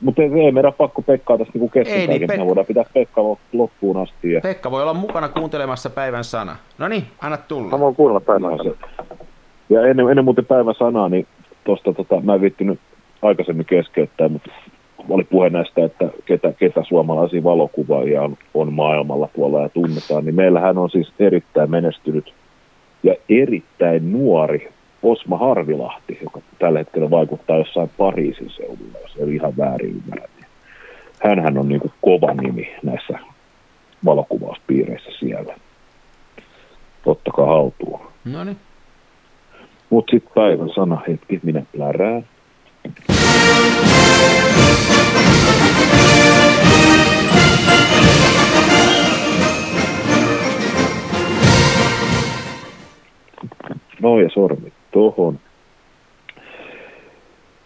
[0.00, 2.84] Mutta ei, ei meidän pakko Pekkaa tästä niinku kesken ei, niin, Pek- me voidaan pitää
[2.94, 3.20] Pekka
[3.52, 4.32] loppuun asti.
[4.32, 4.40] Ja...
[4.40, 6.56] Pekka voi olla mukana kuuntelemassa päivän sana.
[6.78, 7.70] No niin, anna tulla.
[7.70, 8.74] Mä voin kuunnella päivän no, sana.
[9.68, 11.26] Ja ennen, ennen muuten päivän sanaa, niin
[11.64, 12.80] tosta, tota, mä en viittinyt
[13.24, 14.50] aikaisemmin keskeyttää, mutta
[15.08, 20.34] oli puhe näistä, että ketä, ketä suomalaisia valokuvaajia on, on maailmalla tuolla ja tunnetaan, niin
[20.34, 22.34] meillähän on siis erittäin menestynyt
[23.02, 24.72] ja erittäin nuori
[25.02, 30.28] Osma Harvilahti, joka tällä hetkellä vaikuttaa jossain Pariisin seudulla, jos ei ihan väärin ymmärrä.
[30.36, 30.46] Niin
[31.24, 33.18] hänhän on niin kuin kova nimi näissä
[34.04, 35.54] valokuvauspiireissä siellä.
[37.06, 38.00] Ottakaa haltuun.
[38.24, 38.56] No niin.
[39.90, 42.24] Mutta sitten päivän sana hetki, minä plärään.
[54.00, 55.40] No ja sormi tuohon.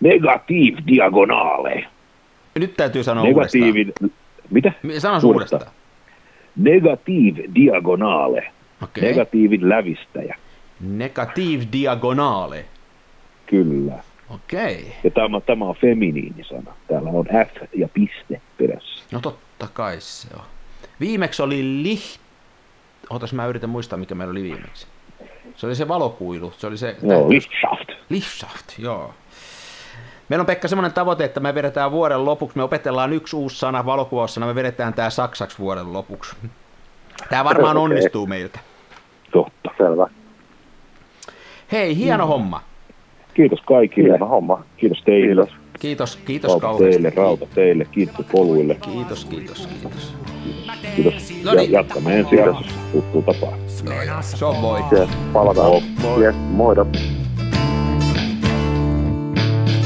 [0.00, 1.84] Negativ diagonaale.
[2.58, 4.10] Nyt täytyy sanoa Negatiivin, uudestaan.
[4.50, 4.72] Mitä?
[4.98, 5.66] Sano uudestaan.
[6.56, 8.52] Negativ diagonaale.
[8.82, 9.02] Okay.
[9.02, 10.36] Negatiivin lävistäjä.
[10.80, 12.64] Negativ diagonaale.
[13.46, 13.94] Kyllä.
[14.30, 14.92] Okei.
[15.04, 16.74] Ja tämä, tämä on feminiinisana.
[16.88, 19.04] Täällä on F ja piste perässä.
[19.12, 20.44] No totta kai se on.
[21.00, 22.20] Viimeksi oli liht...
[23.10, 24.86] Otas mä yritän muistaa, mikä meillä oli viimeksi.
[25.56, 26.52] Se oli se valokuilu.
[26.56, 26.96] Se oli se...
[27.02, 27.88] Joo, Lichtschaft.
[28.08, 29.14] Lichtschaft, joo.
[30.28, 33.86] Meillä on Pekka semmoinen tavoite, että me vedetään vuoden lopuksi, me opetellaan yksi uusi sana
[33.86, 36.36] valokuvaussana, me vedetään tämä saksaksi vuoden lopuksi.
[37.30, 37.84] Tämä varmaan okay.
[37.84, 38.58] onnistuu meiltä.
[39.32, 39.70] Totta.
[39.78, 40.06] Selvä.
[41.72, 42.28] Hei, hieno mm.
[42.28, 42.62] homma.
[43.38, 44.08] Kiitos kaikille.
[44.08, 44.62] Hieno homma.
[44.76, 45.46] Kiitos teille.
[45.46, 45.56] Kiitos.
[45.80, 46.90] Kiitos, kiitos rauta kauheasti.
[46.90, 48.74] teille, rauta teille, kiitos poluille.
[48.74, 50.14] Kiitos, kiitos, kiitos.
[50.96, 51.32] Kiitos.
[51.44, 51.72] No niin.
[51.72, 53.58] Ja jatkamme ensi jaksossa tuttuun tapaan.
[54.20, 54.80] Se on moi.
[54.92, 55.70] Yes, palataan.
[56.02, 56.24] Moi.
[56.24, 56.86] Yes, moida.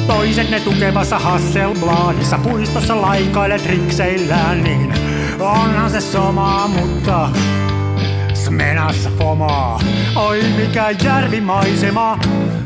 [0.07, 4.94] Toisenne tukevassa Hasselbladissa puistossa laikailet rikseillään, niin
[5.40, 7.28] onhan se sama, mutta
[8.34, 9.80] Smenassa fomaa.
[10.16, 12.18] Oi mikä järvimaisema,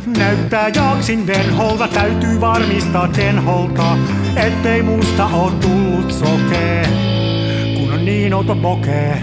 [0.06, 3.98] näyttää jaksin venholta, täytyy varmistaa tenholta,
[4.36, 6.88] ettei musta oo tullut sokee,
[7.76, 9.22] kun on niin outo pokee.